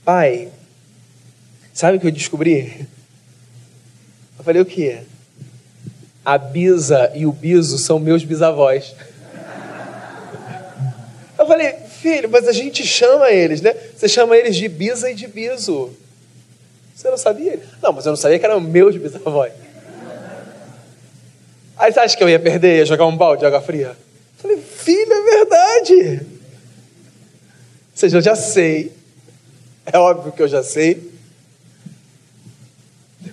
Pai, 0.04 0.50
sabe 1.74 1.98
o 1.98 2.00
que 2.00 2.08
eu 2.08 2.12
descobri? 2.12 2.88
Eu 4.38 4.44
falei: 4.44 4.62
O 4.62 4.66
que? 4.66 5.00
A 6.26 6.38
Bisa 6.38 7.12
e 7.16 7.26
o 7.26 7.32
Biso 7.32 7.78
são 7.78 8.00
meus 8.00 8.24
bisavós. 8.24 8.96
Eu 11.38 11.48
falei, 11.48 11.74
filho, 12.00 12.30
mas 12.30 12.48
a 12.48 12.52
gente 12.52 12.86
chama 12.86 13.32
eles, 13.32 13.62
né? 13.62 13.74
Você 13.96 14.08
chama 14.08 14.38
eles 14.38 14.56
de 14.56 14.68
Bisa 14.68 15.10
e 15.10 15.16
de 15.16 15.28
Biso. 15.28 15.90
Você 16.96 17.10
não 17.10 17.18
sabia? 17.18 17.60
Não, 17.82 17.92
mas 17.92 18.06
eu 18.06 18.12
não 18.12 18.18
sabia 18.18 18.38
que 18.38 18.46
eram 18.46 18.62
meus 18.62 18.96
bisavós. 18.96 19.52
Aí 21.76 21.92
você 21.92 22.00
acha 22.00 22.16
que 22.16 22.24
eu 22.24 22.30
ia 22.30 22.40
perder, 22.40 22.78
ia 22.78 22.86
jogar 22.86 23.08
um 23.08 23.18
balde 23.18 23.40
de 23.40 23.48
água 23.48 23.60
fria? 23.60 23.98
Falei, 24.42 24.58
filho, 24.58 25.14
é 25.14 25.22
verdade. 25.22 26.22
Ou 27.92 27.96
seja, 27.96 28.18
eu 28.18 28.22
já 28.22 28.36
sei. 28.36 28.92
É 29.86 30.00
óbvio 30.00 30.32
que 30.32 30.42
eu 30.42 30.48
já 30.48 30.64
sei. 30.64 31.12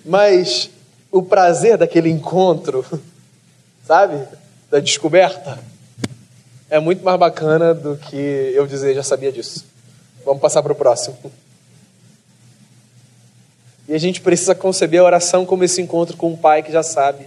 Mas 0.05 0.71
o 1.11 1.23
prazer 1.23 1.79
daquele 1.79 2.11
encontro, 2.11 2.85
sabe? 3.87 4.23
Da 4.71 4.81
descoberta, 4.81 5.59
é 6.69 6.79
muito 6.79 7.03
mais 7.03 7.19
bacana 7.19 7.73
do 7.73 7.97
que 7.97 8.17
eu 8.55 8.67
dizer 8.67 8.95
já 8.95 9.03
sabia 9.03 9.33
disso. 9.33 9.65
Vamos 10.25 10.43
passar 10.43 10.63
para 10.63 10.73
o 10.73 10.77
próximo. 10.77 11.17
E 13.89 13.95
a 13.95 13.99
gente 13.99 14.21
precisa 14.21 14.55
conceber 14.55 15.01
a 15.01 15.05
oração 15.05 15.47
como 15.47 15.65
esse 15.65 15.81
encontro 15.81 16.15
com 16.19 16.33
um 16.33 16.37
pai 16.37 16.63
que 16.63 16.71
já 16.71 16.83
sabe, 16.83 17.25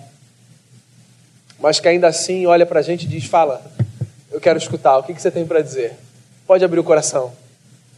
mas 1.61 1.79
que 1.79 1.87
ainda 1.87 2.07
assim 2.07 2.45
olha 2.45 2.65
para 2.65 2.79
a 2.79 2.83
gente 2.83 3.05
e 3.05 3.07
diz: 3.07 3.25
Fala, 3.25 3.63
eu 4.31 4.41
quero 4.41 4.57
escutar, 4.57 4.97
o 4.97 5.03
que, 5.03 5.13
que 5.13 5.21
você 5.21 5.29
tem 5.29 5.45
para 5.45 5.61
dizer? 5.61 5.95
Pode 6.47 6.65
abrir 6.65 6.79
o 6.79 6.83
coração, 6.83 7.31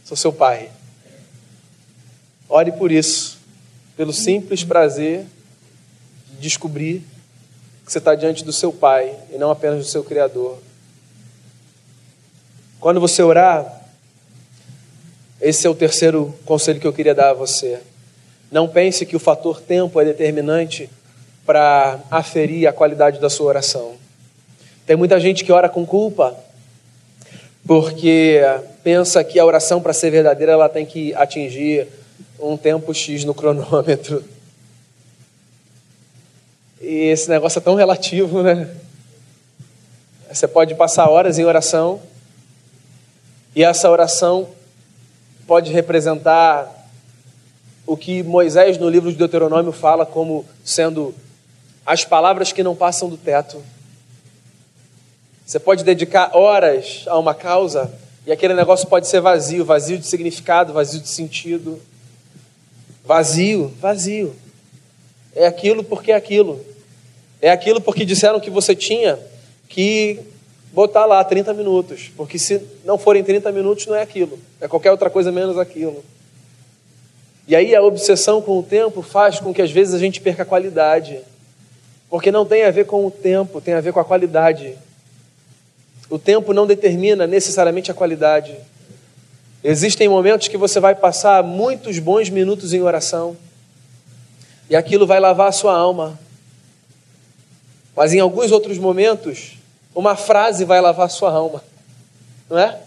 sou 0.04 0.16
seu 0.16 0.32
pai. 0.32 0.70
Ore 2.48 2.72
por 2.72 2.92
isso, 2.92 3.38
pelo 3.96 4.12
simples 4.12 4.62
prazer 4.62 5.24
de 6.30 6.36
descobrir 6.36 7.02
que 7.84 7.90
você 7.90 7.98
está 7.98 8.14
diante 8.14 8.44
do 8.44 8.52
seu 8.52 8.72
pai 8.72 9.16
e 9.32 9.38
não 9.38 9.50
apenas 9.50 9.78
do 9.78 9.84
seu 9.84 10.04
Criador. 10.04 10.58
Quando 12.78 13.00
você 13.00 13.22
orar, 13.22 13.82
esse 15.40 15.66
é 15.66 15.70
o 15.70 15.74
terceiro 15.74 16.34
conselho 16.44 16.80
que 16.80 16.86
eu 16.86 16.92
queria 16.92 17.14
dar 17.14 17.30
a 17.30 17.34
você. 17.34 17.80
Não 18.50 18.68
pense 18.68 19.06
que 19.06 19.16
o 19.16 19.20
fator 19.20 19.60
tempo 19.60 20.00
é 20.00 20.04
determinante 20.04 20.88
para 21.46 22.00
aferir 22.10 22.66
a 22.66 22.72
qualidade 22.72 23.20
da 23.20 23.28
sua 23.28 23.46
oração. 23.46 23.94
Tem 24.86 24.96
muita 24.96 25.18
gente 25.20 25.44
que 25.44 25.52
ora 25.52 25.68
com 25.68 25.86
culpa, 25.86 26.34
porque 27.66 28.40
pensa 28.82 29.24
que 29.24 29.38
a 29.38 29.44
oração, 29.44 29.80
para 29.80 29.92
ser 29.92 30.10
verdadeira, 30.10 30.52
ela 30.52 30.68
tem 30.68 30.84
que 30.84 31.14
atingir 31.14 31.88
um 32.38 32.56
tempo 32.56 32.92
X 32.92 33.24
no 33.24 33.34
cronômetro. 33.34 34.22
E 36.80 37.10
esse 37.10 37.30
negócio 37.30 37.58
é 37.58 37.62
tão 37.62 37.74
relativo, 37.74 38.42
né? 38.42 38.68
Você 40.30 40.46
pode 40.46 40.74
passar 40.74 41.08
horas 41.08 41.38
em 41.38 41.44
oração, 41.44 42.00
e 43.56 43.62
essa 43.62 43.88
oração 43.88 44.48
pode 45.46 45.72
representar 45.72 46.70
o 47.86 47.96
que 47.96 48.22
Moisés, 48.22 48.76
no 48.78 48.88
livro 48.88 49.12
de 49.12 49.16
Deuteronômio, 49.16 49.72
fala 49.72 50.04
como 50.04 50.44
sendo 50.64 51.14
as 51.84 52.04
palavras 52.04 52.52
que 52.52 52.62
não 52.62 52.74
passam 52.74 53.08
do 53.08 53.16
teto. 53.16 53.62
Você 55.44 55.58
pode 55.58 55.84
dedicar 55.84 56.34
horas 56.34 57.04
a 57.06 57.18
uma 57.18 57.34
causa 57.34 57.92
e 58.26 58.32
aquele 58.32 58.54
negócio 58.54 58.88
pode 58.88 59.06
ser 59.06 59.20
vazio 59.20 59.64
vazio 59.64 59.98
de 59.98 60.06
significado, 60.06 60.72
vazio 60.72 61.00
de 61.00 61.08
sentido. 61.08 61.80
Vazio, 63.04 63.72
vazio. 63.80 64.34
É 65.34 65.46
aquilo 65.46 65.84
porque 65.84 66.12
é 66.12 66.14
aquilo. 66.14 66.64
É 67.42 67.50
aquilo 67.50 67.80
porque 67.80 68.04
disseram 68.04 68.40
que 68.40 68.48
você 68.48 68.74
tinha 68.74 69.18
que 69.68 70.20
botar 70.72 71.04
lá 71.04 71.22
30 71.22 71.52
minutos. 71.52 72.10
Porque 72.16 72.38
se 72.38 72.60
não 72.84 72.96
forem 72.96 73.22
30 73.22 73.52
minutos, 73.52 73.86
não 73.86 73.94
é 73.94 74.02
aquilo. 74.02 74.38
É 74.60 74.66
qualquer 74.66 74.90
outra 74.90 75.10
coisa 75.10 75.30
menos 75.30 75.58
aquilo. 75.58 76.02
E 77.46 77.54
aí 77.54 77.74
a 77.74 77.82
obsessão 77.82 78.40
com 78.40 78.58
o 78.58 78.62
tempo 78.62 79.02
faz 79.02 79.38
com 79.38 79.52
que 79.52 79.60
às 79.60 79.70
vezes 79.70 79.92
a 79.92 79.98
gente 79.98 80.20
perca 80.20 80.42
a 80.42 80.46
qualidade. 80.46 81.20
Porque 82.14 82.30
não 82.30 82.46
tem 82.46 82.62
a 82.62 82.70
ver 82.70 82.86
com 82.86 83.04
o 83.04 83.10
tempo, 83.10 83.60
tem 83.60 83.74
a 83.74 83.80
ver 83.80 83.92
com 83.92 83.98
a 83.98 84.04
qualidade. 84.04 84.78
O 86.08 86.16
tempo 86.16 86.54
não 86.54 86.64
determina 86.64 87.26
necessariamente 87.26 87.90
a 87.90 87.94
qualidade. 87.94 88.56
Existem 89.64 90.08
momentos 90.08 90.46
que 90.46 90.56
você 90.56 90.78
vai 90.78 90.94
passar 90.94 91.42
muitos 91.42 91.98
bons 91.98 92.30
minutos 92.30 92.72
em 92.72 92.80
oração, 92.80 93.36
e 94.70 94.76
aquilo 94.76 95.08
vai 95.08 95.18
lavar 95.18 95.48
a 95.48 95.52
sua 95.52 95.76
alma. 95.76 96.16
Mas 97.96 98.14
em 98.14 98.20
alguns 98.20 98.52
outros 98.52 98.78
momentos, 98.78 99.58
uma 99.92 100.14
frase 100.14 100.64
vai 100.64 100.80
lavar 100.80 101.06
a 101.06 101.08
sua 101.08 101.32
alma, 101.32 101.64
não 102.48 102.56
é? 102.56 102.78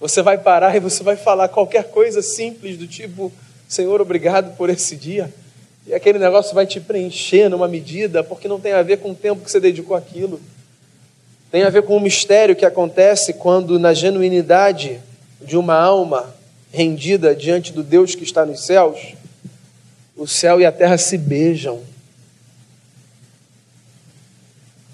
Você 0.00 0.22
vai 0.22 0.38
parar 0.38 0.74
e 0.74 0.80
você 0.80 1.02
vai 1.02 1.16
falar 1.16 1.48
qualquer 1.48 1.90
coisa 1.90 2.22
simples 2.22 2.78
do 2.78 2.86
tipo: 2.86 3.30
Senhor, 3.68 4.00
obrigado 4.00 4.56
por 4.56 4.70
esse 4.70 4.96
dia. 4.96 5.30
E 5.86 5.94
aquele 5.94 6.18
negócio 6.18 6.54
vai 6.54 6.66
te 6.66 6.80
preencher 6.80 7.48
numa 7.48 7.68
medida, 7.68 8.24
porque 8.24 8.48
não 8.48 8.58
tem 8.58 8.72
a 8.72 8.82
ver 8.82 8.98
com 8.98 9.12
o 9.12 9.14
tempo 9.14 9.44
que 9.44 9.50
você 9.50 9.60
dedicou 9.60 9.96
àquilo. 9.96 10.40
Tem 11.50 11.62
a 11.62 11.70
ver 11.70 11.82
com 11.82 11.96
o 11.96 12.00
mistério 12.00 12.56
que 12.56 12.66
acontece 12.66 13.32
quando, 13.32 13.78
na 13.78 13.94
genuinidade 13.94 15.00
de 15.40 15.56
uma 15.56 15.74
alma 15.74 16.34
rendida 16.72 17.36
diante 17.36 17.72
do 17.72 17.84
Deus 17.84 18.14
que 18.16 18.24
está 18.24 18.44
nos 18.44 18.64
céus, 18.64 19.14
o 20.16 20.26
céu 20.26 20.60
e 20.60 20.66
a 20.66 20.72
terra 20.72 20.98
se 20.98 21.16
beijam. 21.16 21.80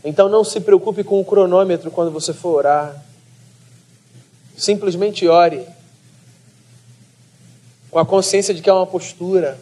Então 0.05 0.29
não 0.29 0.45
se 0.45 0.61
preocupe 0.61 1.03
com 1.03 1.21
o 1.21 1.25
cronômetro 1.25 1.91
quando 1.91 2.11
você 2.11 2.35
for 2.35 2.57
orar. 2.57 3.03
Simplesmente 4.57 5.27
ore. 5.27 5.65
Com 7.91 7.99
a 7.99 8.05
consciência 8.05 8.53
de 8.53 8.61
que 8.61 8.69
é 8.69 8.73
uma 8.73 8.87
postura. 8.87 9.59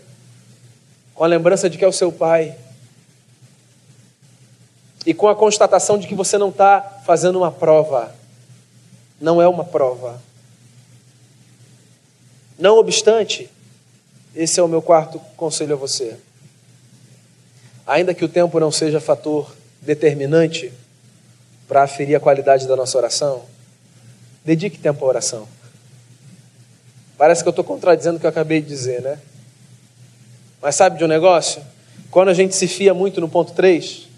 Com 1.20 1.24
a 1.24 1.28
lembrança 1.28 1.68
de 1.68 1.76
que 1.76 1.84
é 1.84 1.86
o 1.86 1.92
seu 1.92 2.10
Pai 2.10 2.56
e 5.04 5.12
com 5.12 5.28
a 5.28 5.36
constatação 5.36 5.98
de 5.98 6.08
que 6.08 6.14
você 6.14 6.38
não 6.38 6.48
está 6.48 6.80
fazendo 7.04 7.36
uma 7.36 7.52
prova. 7.52 8.16
Não 9.20 9.42
é 9.42 9.46
uma 9.46 9.62
prova. 9.62 10.18
Não 12.58 12.78
obstante, 12.78 13.50
esse 14.34 14.58
é 14.58 14.62
o 14.62 14.66
meu 14.66 14.80
quarto 14.80 15.20
conselho 15.36 15.74
a 15.74 15.76
você. 15.76 16.16
Ainda 17.86 18.14
que 18.14 18.24
o 18.24 18.28
tempo 18.28 18.58
não 18.58 18.72
seja 18.72 18.98
fator 18.98 19.54
determinante 19.82 20.72
para 21.68 21.82
aferir 21.82 22.16
a 22.16 22.20
qualidade 22.20 22.66
da 22.66 22.74
nossa 22.74 22.96
oração, 22.96 23.44
dedique 24.42 24.78
tempo 24.78 25.04
à 25.04 25.08
oração. 25.08 25.46
Parece 27.18 27.42
que 27.42 27.48
eu 27.48 27.50
estou 27.50 27.62
contradizendo 27.62 28.16
o 28.16 28.20
que 28.20 28.24
eu 28.24 28.30
acabei 28.30 28.62
de 28.62 28.68
dizer, 28.68 29.02
né? 29.02 29.20
Mas 30.60 30.74
sabe 30.74 30.98
de 30.98 31.04
um 31.04 31.08
negócio? 31.08 31.62
Quando 32.10 32.28
a 32.28 32.34
gente 32.34 32.54
se 32.54 32.66
fia 32.66 32.92
muito 32.92 33.20
no 33.20 33.28
ponto 33.28 33.52
3, 33.52 34.08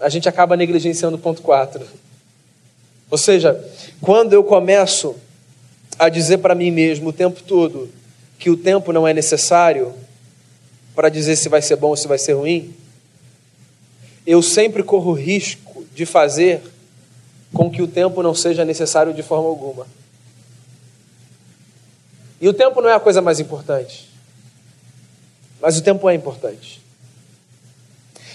a 0.00 0.08
gente 0.08 0.28
acaba 0.28 0.56
negligenciando 0.56 1.16
o 1.16 1.20
ponto 1.20 1.42
4. 1.42 1.86
Ou 3.10 3.18
seja, 3.18 3.62
quando 4.00 4.32
eu 4.32 4.42
começo 4.42 5.14
a 5.98 6.08
dizer 6.08 6.38
para 6.38 6.54
mim 6.54 6.70
mesmo 6.70 7.10
o 7.10 7.12
tempo 7.12 7.42
todo 7.42 7.88
que 8.38 8.50
o 8.50 8.56
tempo 8.56 8.92
não 8.92 9.06
é 9.06 9.14
necessário 9.14 9.94
para 10.94 11.08
dizer 11.08 11.36
se 11.36 11.48
vai 11.48 11.62
ser 11.62 11.76
bom 11.76 11.88
ou 11.88 11.96
se 11.96 12.08
vai 12.08 12.18
ser 12.18 12.32
ruim, 12.32 12.74
eu 14.26 14.42
sempre 14.42 14.82
corro 14.82 15.12
risco 15.12 15.84
de 15.94 16.04
fazer 16.04 16.60
com 17.52 17.70
que 17.70 17.82
o 17.82 17.88
tempo 17.88 18.22
não 18.22 18.34
seja 18.34 18.64
necessário 18.64 19.14
de 19.14 19.22
forma 19.22 19.48
alguma. 19.48 19.86
E 22.40 22.48
o 22.48 22.52
tempo 22.52 22.80
não 22.80 22.88
é 22.88 22.94
a 22.94 23.00
coisa 23.00 23.22
mais 23.22 23.38
importante, 23.38 24.10
mas 25.64 25.78
o 25.78 25.82
tempo 25.82 26.10
é 26.10 26.14
importante. 26.14 26.78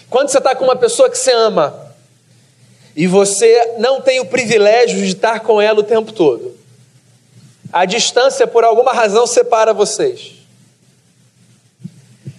Quando 0.10 0.30
você 0.30 0.39
está 0.39 0.56
com 0.56 0.63
uma 0.63 0.76
pessoa 0.76 1.12
que 1.12 1.15
você 1.15 1.32
ama 1.32 1.94
e 2.96 3.06
você 3.06 3.76
não 3.78 4.02
tem 4.02 4.20
o 4.20 4.26
privilégio 4.26 4.98
de 4.98 5.13
estar 5.13 5.42
com 5.42 5.62
ela 5.62 5.80
o 5.80 5.84
tempo 5.84 6.12
todo, 6.12 6.58
a 7.72 7.86
distância 7.86 8.48
por 8.48 8.63
alguma 8.63 8.92
razão 8.94 9.28
separa 9.28 9.76
vocês. 9.76 10.38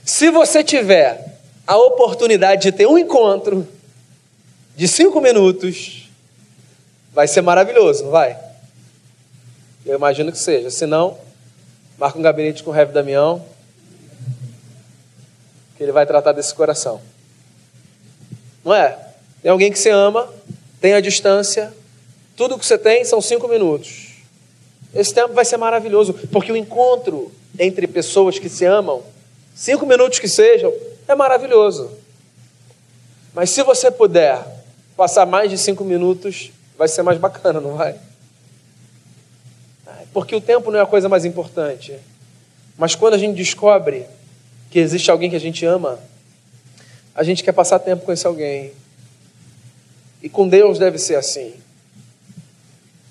Se 0.04 0.28
você 0.28 0.64
tiver 0.64 1.38
a 1.64 1.76
oportunidade 1.76 2.62
de 2.62 2.72
ter 2.72 2.86
um 2.86 2.98
encontro 2.98 3.68
de 4.74 4.88
cinco 4.88 5.20
minutos, 5.20 6.10
vai 7.12 7.28
ser 7.28 7.42
maravilhoso, 7.42 8.02
não 8.02 8.10
vai? 8.10 8.36
Eu 9.86 9.94
imagino 9.94 10.32
que 10.32 10.38
seja. 10.38 10.68
Se 10.68 10.84
não, 10.84 11.16
marca 11.96 12.18
um 12.18 12.22
gabinete 12.22 12.64
com 12.64 12.70
o 12.70 12.74
Rev 12.74 12.90
Damião, 12.90 13.40
que 15.80 15.84
ele 15.84 15.92
vai 15.92 16.04
tratar 16.04 16.32
desse 16.32 16.54
coração. 16.54 17.00
Não 18.62 18.74
é? 18.74 18.98
Tem 19.42 19.50
alguém 19.50 19.72
que 19.72 19.78
você 19.78 19.88
ama, 19.88 20.30
tem 20.78 20.92
a 20.92 21.00
distância, 21.00 21.72
tudo 22.36 22.58
que 22.58 22.66
você 22.66 22.76
tem 22.76 23.02
são 23.02 23.18
cinco 23.18 23.48
minutos. 23.48 24.16
Esse 24.94 25.14
tempo 25.14 25.32
vai 25.32 25.42
ser 25.42 25.56
maravilhoso, 25.56 26.12
porque 26.30 26.52
o 26.52 26.56
encontro 26.56 27.32
entre 27.58 27.86
pessoas 27.86 28.38
que 28.38 28.46
se 28.46 28.66
amam, 28.66 29.02
cinco 29.54 29.86
minutos 29.86 30.18
que 30.18 30.28
sejam, 30.28 30.70
é 31.08 31.14
maravilhoso. 31.14 31.90
Mas 33.32 33.48
se 33.48 33.62
você 33.62 33.90
puder 33.90 34.44
passar 34.94 35.24
mais 35.24 35.50
de 35.50 35.56
cinco 35.56 35.82
minutos, 35.82 36.52
vai 36.76 36.88
ser 36.88 37.00
mais 37.00 37.16
bacana, 37.16 37.58
não 37.58 37.78
vai? 37.78 37.98
Porque 40.12 40.36
o 40.36 40.42
tempo 40.42 40.70
não 40.70 40.78
é 40.78 40.82
a 40.82 40.86
coisa 40.86 41.08
mais 41.08 41.24
importante. 41.24 41.98
Mas 42.76 42.94
quando 42.94 43.14
a 43.14 43.18
gente 43.18 43.34
descobre 43.34 44.04
que 44.70 44.78
existe 44.78 45.10
alguém 45.10 45.28
que 45.28 45.36
a 45.36 45.40
gente 45.40 45.66
ama, 45.66 45.98
a 47.14 47.24
gente 47.24 47.42
quer 47.42 47.52
passar 47.52 47.78
tempo 47.80 48.04
com 48.04 48.12
esse 48.12 48.26
alguém. 48.26 48.72
E 50.22 50.28
com 50.28 50.48
Deus 50.48 50.78
deve 50.78 50.96
ser 50.98 51.16
assim. 51.16 51.54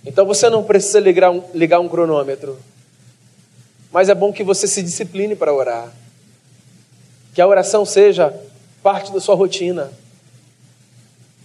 Então 0.05 0.25
você 0.25 0.49
não 0.49 0.63
precisa 0.63 0.99
ligar 0.99 1.31
um, 1.31 1.43
ligar 1.53 1.79
um 1.79 1.89
cronômetro. 1.89 2.57
Mas 3.91 4.07
é 4.07 4.15
bom 4.15 4.31
que 4.31 4.43
você 4.43 4.67
se 4.67 4.81
discipline 4.81 5.35
para 5.35 5.53
orar. 5.53 5.91
Que 7.33 7.41
a 7.41 7.47
oração 7.47 7.85
seja 7.85 8.33
parte 8.81 9.11
da 9.11 9.19
sua 9.19 9.35
rotina. 9.35 9.91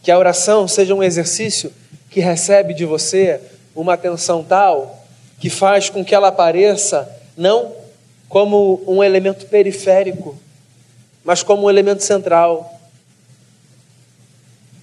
Que 0.02 0.10
a 0.10 0.18
oração 0.18 0.68
seja 0.68 0.94
um 0.94 1.02
exercício 1.02 1.72
que 2.10 2.20
recebe 2.20 2.72
de 2.72 2.84
você 2.84 3.40
uma 3.74 3.94
atenção 3.94 4.44
tal 4.44 5.04
que 5.40 5.50
faz 5.50 5.90
com 5.90 6.04
que 6.04 6.14
ela 6.14 6.28
apareça 6.28 7.10
não 7.36 7.83
como 8.34 8.82
um 8.88 9.00
elemento 9.00 9.46
periférico, 9.46 10.36
mas 11.22 11.44
como 11.44 11.66
um 11.66 11.70
elemento 11.70 12.02
central. 12.02 12.80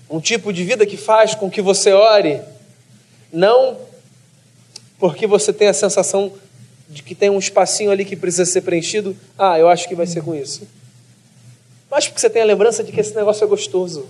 Um 0.10 0.22
tipo 0.22 0.54
de 0.54 0.64
vida 0.64 0.86
que 0.86 0.96
faz 0.96 1.36
com 1.36 1.52
que 1.52 1.62
você 1.62 1.92
ore, 1.92 2.40
não 3.30 3.78
porque 4.98 5.28
você 5.28 5.52
tem 5.52 5.68
a 5.68 5.74
sensação 5.74 6.32
de 6.88 7.04
que 7.04 7.14
tem 7.14 7.30
um 7.30 7.38
espacinho 7.38 7.92
ali 7.92 8.06
que 8.06 8.16
precisa 8.16 8.50
ser 8.50 8.62
preenchido, 8.62 9.18
ah, 9.38 9.60
eu 9.60 9.68
acho 9.68 9.86
que 9.86 9.96
vai 9.96 10.08
ser 10.08 10.24
com 10.24 10.34
isso. 10.34 10.66
Mas 11.90 12.08
porque 12.08 12.22
você 12.22 12.30
tem 12.30 12.44
a 12.44 12.46
lembrança 12.46 12.82
de 12.86 12.94
que 12.94 13.02
esse 13.02 13.14
negócio 13.14 13.44
é 13.44 13.48
gostoso. 13.48 14.08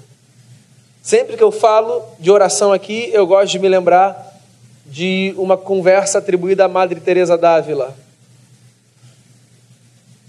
Sempre 1.01 1.35
que 1.35 1.43
eu 1.43 1.51
falo 1.51 2.03
de 2.19 2.29
oração 2.29 2.71
aqui, 2.71 3.09
eu 3.11 3.25
gosto 3.25 3.53
de 3.53 3.57
me 3.57 3.67
lembrar 3.67 4.39
de 4.85 5.33
uma 5.35 5.57
conversa 5.57 6.19
atribuída 6.19 6.65
à 6.65 6.67
Madre 6.67 6.99
Teresa 6.99 7.35
d'Ávila. 7.35 7.97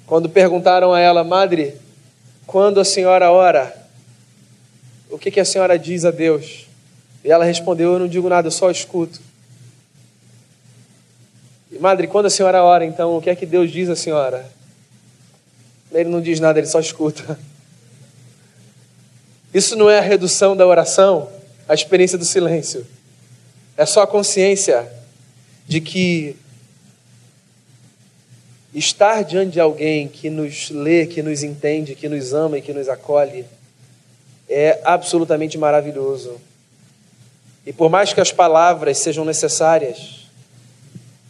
Quando 0.06 0.28
perguntaram 0.28 0.92
a 0.92 1.00
ela, 1.00 1.24
Madre, 1.24 1.76
quando 2.46 2.80
a 2.80 2.84
senhora 2.84 3.30
ora, 3.30 3.74
o 5.10 5.18
que, 5.18 5.30
que 5.30 5.40
a 5.40 5.44
senhora 5.44 5.78
diz 5.78 6.04
a 6.04 6.10
Deus? 6.10 6.66
E 7.24 7.30
ela 7.30 7.44
respondeu: 7.44 7.92
Eu 7.92 7.98
não 7.98 8.08
digo 8.08 8.28
nada, 8.28 8.48
eu 8.48 8.52
só 8.52 8.70
escuto. 8.70 9.20
E, 11.70 11.78
madre, 11.78 12.06
quando 12.06 12.26
a 12.26 12.30
senhora 12.30 12.62
ora, 12.62 12.84
então, 12.84 13.16
o 13.16 13.22
que 13.22 13.30
é 13.30 13.36
que 13.36 13.46
Deus 13.46 13.70
diz 13.70 13.88
à 13.88 13.96
senhora? 13.96 14.46
Ele 15.90 16.08
não 16.08 16.20
diz 16.20 16.40
nada, 16.40 16.58
ele 16.58 16.66
só 16.66 16.80
escuta. 16.80 17.38
Isso 19.52 19.76
não 19.76 19.88
é 19.88 19.98
a 19.98 20.02
redução 20.02 20.56
da 20.56 20.66
oração, 20.66 21.28
a 21.68 21.74
experiência 21.74 22.16
do 22.16 22.24
silêncio. 22.24 22.86
É 23.76 23.84
só 23.84 24.02
a 24.02 24.06
consciência 24.06 24.90
de 25.66 25.80
que 25.80 26.36
estar 28.74 29.22
diante 29.22 29.52
de 29.52 29.60
alguém 29.60 30.08
que 30.08 30.30
nos 30.30 30.70
lê, 30.70 31.06
que 31.06 31.22
nos 31.22 31.42
entende, 31.42 31.94
que 31.94 32.08
nos 32.08 32.32
ama 32.32 32.58
e 32.58 32.62
que 32.62 32.72
nos 32.72 32.88
acolhe 32.88 33.44
é 34.48 34.80
absolutamente 34.84 35.56
maravilhoso. 35.56 36.40
E 37.64 37.72
por 37.72 37.88
mais 37.88 38.12
que 38.12 38.20
as 38.20 38.32
palavras 38.32 38.98
sejam 38.98 39.24
necessárias, 39.24 40.26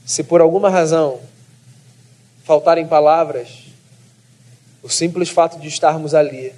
se 0.04 0.24
por 0.24 0.40
alguma 0.40 0.70
razão 0.70 1.20
faltarem 2.44 2.86
palavras, 2.86 3.64
o 4.82 4.88
simples 4.88 5.28
fato 5.28 5.60
de 5.60 5.68
estarmos 5.68 6.14
ali 6.14 6.52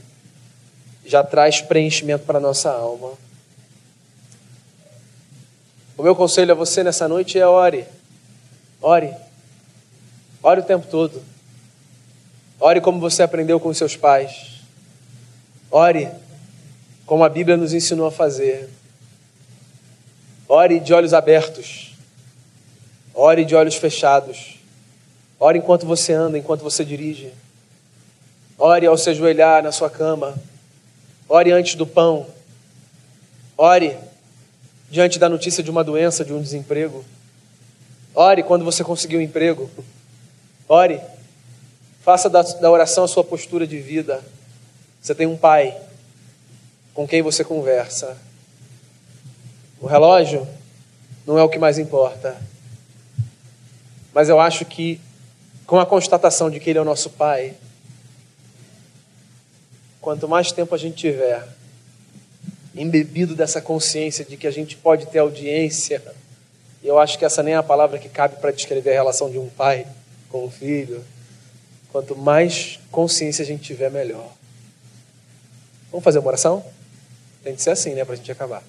já 1.04 1.22
traz 1.22 1.60
preenchimento 1.60 2.24
para 2.24 2.38
a 2.38 2.40
nossa 2.40 2.70
alma. 2.70 3.12
O 5.96 6.02
meu 6.02 6.16
conselho 6.16 6.52
a 6.52 6.54
você 6.54 6.82
nessa 6.82 7.06
noite 7.06 7.38
é 7.38 7.46
ore. 7.46 7.84
Ore. 8.80 9.23
Ore 10.44 10.60
o 10.60 10.64
tempo 10.64 10.86
todo. 10.86 11.22
Ore 12.60 12.78
como 12.78 13.00
você 13.00 13.22
aprendeu 13.22 13.58
com 13.58 13.72
seus 13.72 13.96
pais. 13.96 14.60
Ore 15.70 16.10
como 17.06 17.24
a 17.24 17.30
Bíblia 17.30 17.56
nos 17.56 17.72
ensinou 17.72 18.06
a 18.06 18.12
fazer. 18.12 18.68
Ore 20.46 20.80
de 20.80 20.92
olhos 20.92 21.14
abertos. 21.14 21.94
Ore 23.14 23.46
de 23.46 23.56
olhos 23.56 23.76
fechados. 23.76 24.58
Ore 25.40 25.60
enquanto 25.60 25.86
você 25.86 26.12
anda, 26.12 26.36
enquanto 26.36 26.60
você 26.60 26.84
dirige. 26.84 27.32
Ore 28.58 28.86
ao 28.86 28.98
se 28.98 29.08
ajoelhar 29.08 29.62
na 29.62 29.72
sua 29.72 29.88
cama. 29.88 30.34
Ore 31.26 31.52
antes 31.52 31.74
do 31.74 31.86
pão. 31.86 32.26
Ore 33.56 33.96
diante 34.90 35.18
da 35.18 35.30
notícia 35.30 35.62
de 35.62 35.70
uma 35.70 35.82
doença, 35.82 36.22
de 36.22 36.34
um 36.34 36.42
desemprego. 36.42 37.02
Ore 38.14 38.42
quando 38.42 38.62
você 38.62 38.84
conseguir 38.84 39.16
um 39.16 39.22
emprego. 39.22 39.70
Ore. 40.68 41.00
Faça 42.02 42.28
da, 42.28 42.42
da 42.42 42.70
oração 42.70 43.04
a 43.04 43.08
sua 43.08 43.24
postura 43.24 43.66
de 43.66 43.78
vida. 43.78 44.22
Você 45.00 45.14
tem 45.14 45.26
um 45.26 45.36
pai 45.36 45.76
com 46.92 47.06
quem 47.06 47.22
você 47.22 47.44
conversa. 47.44 48.16
O 49.80 49.86
relógio 49.86 50.46
não 51.26 51.38
é 51.38 51.42
o 51.42 51.48
que 51.48 51.58
mais 51.58 51.78
importa. 51.78 52.36
Mas 54.12 54.28
eu 54.28 54.38
acho 54.38 54.64
que, 54.64 55.00
com 55.66 55.78
a 55.78 55.86
constatação 55.86 56.50
de 56.50 56.60
que 56.60 56.70
Ele 56.70 56.78
é 56.78 56.82
o 56.82 56.84
nosso 56.84 57.10
Pai, 57.10 57.54
quanto 60.00 60.28
mais 60.28 60.52
tempo 60.52 60.74
a 60.74 60.78
gente 60.78 60.96
tiver 60.96 61.46
embebido 62.74 63.34
dessa 63.34 63.60
consciência 63.60 64.24
de 64.24 64.36
que 64.36 64.46
a 64.46 64.50
gente 64.50 64.76
pode 64.76 65.06
ter 65.06 65.18
audiência, 65.18 66.02
eu 66.82 66.98
acho 66.98 67.18
que 67.18 67.24
essa 67.24 67.42
nem 67.42 67.54
é 67.54 67.56
a 67.56 67.62
palavra 67.62 67.98
que 67.98 68.08
cabe 68.08 68.36
para 68.36 68.50
descrever 68.50 68.90
a 68.90 68.94
relação 68.94 69.30
de 69.30 69.38
um 69.38 69.48
pai 69.48 69.86
com 70.34 70.46
um 70.46 70.50
filho. 70.50 71.04
Quanto 71.92 72.16
mais 72.16 72.80
consciência 72.90 73.44
a 73.44 73.46
gente 73.46 73.62
tiver, 73.62 73.88
melhor. 73.88 74.32
Vamos 75.92 76.02
fazer 76.02 76.18
uma 76.18 76.26
oração? 76.26 76.66
Tem 77.44 77.54
que 77.54 77.62
ser 77.62 77.70
assim, 77.70 77.94
né, 77.94 78.04
para 78.04 78.14
a 78.14 78.16
gente 78.16 78.32
acabar. 78.32 78.60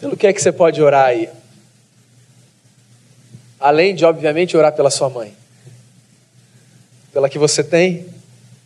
Pelo 0.00 0.16
que 0.16 0.26
é 0.26 0.32
que 0.32 0.42
você 0.42 0.50
pode 0.50 0.82
orar 0.82 1.06
aí? 1.06 1.30
Além 3.60 3.94
de, 3.94 4.04
obviamente, 4.04 4.56
orar 4.56 4.72
pela 4.72 4.90
sua 4.90 5.08
mãe. 5.08 5.32
Pela 7.12 7.28
que 7.28 7.38
você 7.38 7.62
tem, 7.62 8.08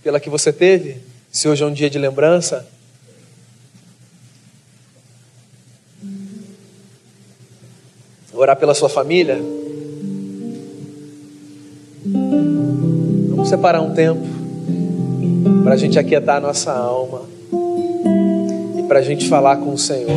pela 0.03 0.19
que 0.19 0.31
você 0.31 0.55
teve, 0.55 1.03
se 1.31 1.47
hoje 1.47 1.63
é 1.63 1.67
um 1.67 1.73
dia 1.73 1.91
de 1.91 1.99
lembrança. 1.99 2.67
Orar 8.41 8.57
pela 8.57 8.73
sua 8.73 8.89
família. 8.89 9.39
Vamos 13.29 13.51
separar 13.51 13.83
um 13.83 13.93
tempo 13.93 14.27
para 15.63 15.75
a 15.75 15.77
gente 15.77 15.99
aquietar 15.99 16.39
a 16.39 16.41
nossa 16.41 16.73
alma 16.73 17.21
e 18.79 18.83
para 18.85 19.01
a 19.01 19.03
gente 19.03 19.29
falar 19.29 19.59
com 19.59 19.75
o 19.75 19.79
Senhor. 19.79 20.09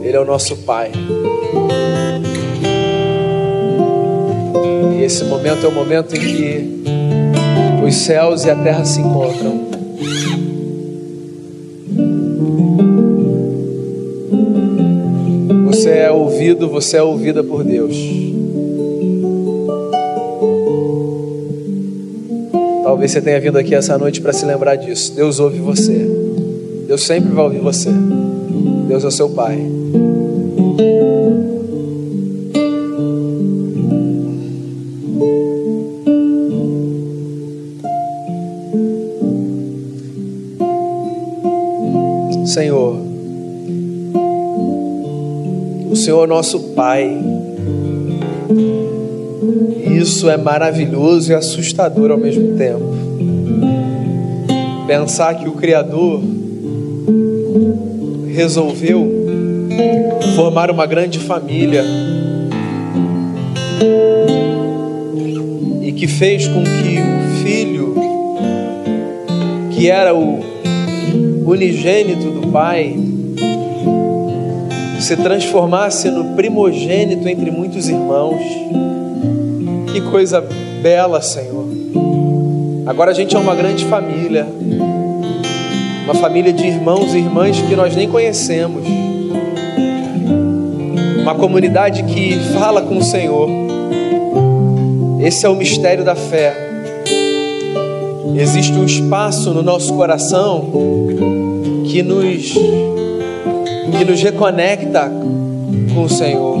Ele 0.00 0.16
é 0.16 0.20
o 0.20 0.24
nosso 0.24 0.58
Pai. 0.58 0.92
E 4.96 5.02
esse 5.02 5.24
momento 5.24 5.66
é 5.66 5.68
o 5.68 5.72
momento 5.72 6.14
em 6.14 6.20
que 6.20 6.82
os 7.84 7.96
céus 7.96 8.44
e 8.44 8.50
a 8.50 8.54
terra 8.54 8.84
se 8.84 9.00
encontram. 9.00 9.69
Você 15.80 15.92
é 15.92 16.10
ouvido, 16.10 16.68
você 16.68 16.98
é 16.98 17.02
ouvida 17.02 17.42
por 17.42 17.64
Deus. 17.64 17.96
Talvez 22.82 23.12
você 23.12 23.22
tenha 23.22 23.40
vindo 23.40 23.56
aqui 23.56 23.74
essa 23.74 23.96
noite 23.96 24.20
para 24.20 24.30
se 24.34 24.44
lembrar 24.44 24.76
disso. 24.76 25.14
Deus 25.14 25.40
ouve 25.40 25.58
você. 25.58 26.06
Deus 26.86 27.00
sempre 27.00 27.30
vai 27.30 27.44
ouvir 27.44 27.60
você. 27.60 27.88
Deus 28.88 29.04
é 29.04 29.06
o 29.06 29.10
seu 29.10 29.30
Pai. 29.30 29.58
Senhor 46.00 46.24
é 46.24 46.26
nosso 46.26 46.58
Pai. 46.70 47.14
Isso 50.00 50.30
é 50.30 50.36
maravilhoso 50.38 51.30
e 51.30 51.34
assustador 51.34 52.10
ao 52.10 52.16
mesmo 52.16 52.56
tempo. 52.56 52.96
Pensar 54.86 55.34
que 55.34 55.46
o 55.46 55.52
Criador 55.52 56.22
resolveu 58.34 59.06
formar 60.34 60.70
uma 60.70 60.86
grande 60.86 61.18
família 61.18 61.84
e 65.82 65.92
que 65.92 66.06
fez 66.06 66.48
com 66.48 66.62
que 66.64 66.98
o 66.98 67.44
filho, 67.44 67.94
que 69.72 69.90
era 69.90 70.14
o 70.14 70.40
unigênito 71.44 72.30
do 72.30 72.48
Pai, 72.48 73.09
se 75.10 75.16
transformasse 75.16 76.08
no 76.08 76.36
primogênito 76.36 77.28
entre 77.28 77.50
muitos 77.50 77.88
irmãos. 77.88 78.40
Que 79.92 80.00
coisa 80.02 80.40
bela, 80.80 81.20
Senhor. 81.20 81.66
Agora 82.86 83.10
a 83.10 83.14
gente 83.14 83.34
é 83.34 83.38
uma 83.40 83.56
grande 83.56 83.84
família, 83.86 84.46
uma 86.04 86.14
família 86.14 86.52
de 86.52 86.64
irmãos 86.64 87.12
e 87.12 87.18
irmãs 87.18 87.60
que 87.60 87.74
nós 87.74 87.96
nem 87.96 88.08
conhecemos 88.08 88.84
uma 91.20 91.34
comunidade 91.34 92.04
que 92.04 92.38
fala 92.56 92.80
com 92.80 92.98
o 92.98 93.02
Senhor. 93.02 93.48
Esse 95.20 95.44
é 95.44 95.48
o 95.48 95.56
mistério 95.56 96.04
da 96.04 96.14
fé. 96.14 96.54
Existe 98.36 98.78
um 98.78 98.84
espaço 98.84 99.50
no 99.50 99.60
nosso 99.60 99.92
coração 99.92 100.70
que 101.84 102.00
nos 102.00 102.54
que 103.96 104.04
nos 104.04 104.22
reconecta 104.22 105.10
com 105.94 106.02
o 106.02 106.08
Senhor. 106.08 106.58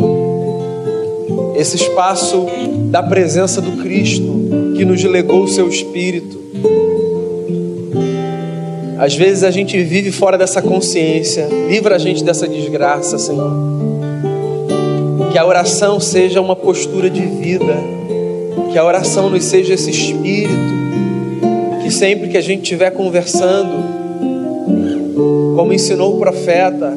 Esse 1.56 1.76
espaço 1.76 2.46
da 2.90 3.02
presença 3.02 3.60
do 3.60 3.82
Cristo 3.82 4.74
que 4.76 4.84
nos 4.84 5.02
legou 5.04 5.42
o 5.42 5.48
seu 5.48 5.68
espírito. 5.68 6.40
Às 8.98 9.14
vezes 9.14 9.44
a 9.44 9.50
gente 9.50 9.82
vive 9.82 10.12
fora 10.12 10.36
dessa 10.36 10.60
consciência. 10.60 11.48
Livra 11.68 11.96
a 11.96 11.98
gente 11.98 12.22
dessa 12.22 12.46
desgraça, 12.46 13.18
Senhor. 13.18 13.50
Que 15.32 15.38
a 15.38 15.46
oração 15.46 15.98
seja 15.98 16.40
uma 16.40 16.54
postura 16.54 17.08
de 17.08 17.22
vida. 17.22 17.76
Que 18.70 18.78
a 18.78 18.84
oração 18.84 19.30
nos 19.30 19.44
seja 19.44 19.72
esse 19.72 19.90
espírito. 19.90 20.50
Que 21.82 21.90
sempre 21.90 22.28
que 22.28 22.36
a 22.36 22.42
gente 22.42 22.62
estiver 22.62 22.90
conversando, 22.90 23.89
como 25.60 25.74
ensinou 25.74 26.16
o 26.16 26.18
profeta, 26.18 26.96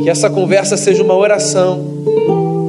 que 0.00 0.08
essa 0.08 0.30
conversa 0.30 0.76
seja 0.76 1.02
uma 1.02 1.16
oração, 1.16 1.84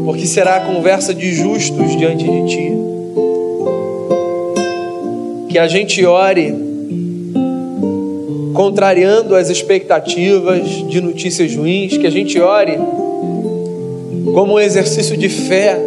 porque 0.03 0.25
será 0.25 0.55
a 0.55 0.61
conversa 0.61 1.13
de 1.13 1.33
justos 1.33 1.95
diante 1.95 2.23
de 2.23 2.47
ti. 2.47 2.71
Que 5.49 5.59
a 5.59 5.67
gente 5.67 6.03
ore 6.03 6.51
contrariando 8.55 9.35
as 9.35 9.51
expectativas 9.51 10.67
de 10.89 10.99
notícias 10.99 11.55
ruins, 11.55 11.95
que 11.95 12.07
a 12.07 12.11
gente 12.11 12.39
ore 12.39 12.79
como 14.33 14.53
um 14.55 14.59
exercício 14.59 15.15
de 15.15 15.29
fé, 15.29 15.79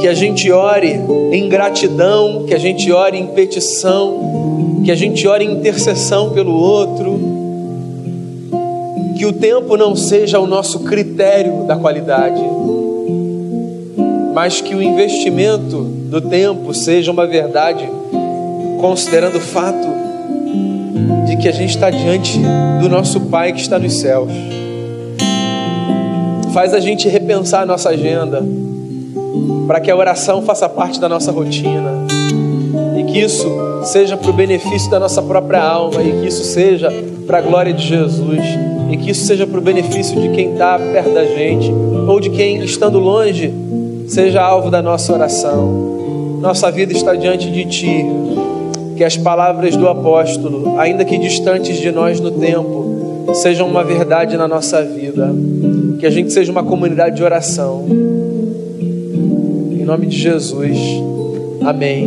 que 0.00 0.08
a 0.08 0.14
gente 0.14 0.50
ore 0.50 1.00
em 1.30 1.48
gratidão, 1.48 2.46
que 2.48 2.52
a 2.52 2.58
gente 2.58 2.90
ore 2.90 3.16
em 3.16 3.28
petição, 3.28 4.82
que 4.84 4.90
a 4.90 4.96
gente 4.96 5.24
ore 5.28 5.44
em 5.44 5.52
intercessão 5.52 6.30
pelo 6.30 6.52
outro. 6.52 7.29
Que 9.20 9.26
o 9.26 9.34
tempo 9.34 9.76
não 9.76 9.94
seja 9.94 10.40
o 10.40 10.46
nosso 10.46 10.80
critério 10.80 11.64
da 11.66 11.76
qualidade, 11.76 12.40
mas 14.32 14.62
que 14.62 14.74
o 14.74 14.82
investimento 14.82 15.82
do 15.82 16.22
tempo 16.22 16.72
seja 16.72 17.12
uma 17.12 17.26
verdade, 17.26 17.86
considerando 18.80 19.36
o 19.36 19.40
fato 19.40 19.86
de 21.26 21.36
que 21.36 21.48
a 21.48 21.52
gente 21.52 21.68
está 21.68 21.90
diante 21.90 22.40
do 22.80 22.88
nosso 22.88 23.20
Pai 23.20 23.52
que 23.52 23.60
está 23.60 23.78
nos 23.78 24.00
céus. 24.00 24.32
Faz 26.54 26.72
a 26.72 26.80
gente 26.80 27.06
repensar 27.06 27.64
a 27.64 27.66
nossa 27.66 27.90
agenda 27.90 28.42
para 29.66 29.80
que 29.80 29.90
a 29.90 29.96
oração 29.96 30.40
faça 30.40 30.66
parte 30.66 30.98
da 30.98 31.10
nossa 31.10 31.30
rotina 31.30 32.06
e 32.98 33.04
que 33.04 33.18
isso 33.18 33.46
seja 33.84 34.16
para 34.16 34.30
o 34.30 34.32
benefício 34.32 34.90
da 34.90 34.98
nossa 34.98 35.20
própria 35.20 35.62
alma 35.62 36.02
e 36.02 36.22
que 36.22 36.28
isso 36.28 36.42
seja 36.42 36.90
para 37.26 37.36
a 37.36 37.42
glória 37.42 37.74
de 37.74 37.86
Jesus 37.86 38.69
e 38.90 38.96
que 38.96 39.10
isso 39.10 39.26
seja 39.26 39.46
para 39.46 39.58
o 39.58 39.62
benefício 39.62 40.20
de 40.20 40.28
quem 40.30 40.52
está 40.52 40.78
perto 40.78 41.14
da 41.14 41.24
gente 41.24 41.70
ou 42.06 42.20
de 42.20 42.30
quem 42.30 42.64
estando 42.64 42.98
longe 42.98 43.52
seja 44.08 44.42
alvo 44.42 44.70
da 44.70 44.82
nossa 44.82 45.12
oração. 45.12 46.38
Nossa 46.40 46.70
vida 46.70 46.92
está 46.92 47.14
diante 47.14 47.50
de 47.50 47.64
Ti. 47.66 48.04
Que 48.96 49.04
as 49.04 49.16
palavras 49.16 49.76
do 49.76 49.88
apóstolo, 49.88 50.78
ainda 50.78 51.04
que 51.04 51.16
distantes 51.16 51.78
de 51.78 51.90
nós 51.90 52.20
no 52.20 52.30
tempo, 52.32 53.32
sejam 53.34 53.66
uma 53.66 53.82
verdade 53.82 54.36
na 54.36 54.46
nossa 54.46 54.82
vida. 54.82 55.34
Que 55.98 56.06
a 56.06 56.10
gente 56.10 56.32
seja 56.32 56.52
uma 56.52 56.62
comunidade 56.62 57.16
de 57.16 57.22
oração 57.22 57.86
nome 59.90 60.06
de 60.06 60.16
Jesus. 60.16 60.78
Amém. 61.62 62.06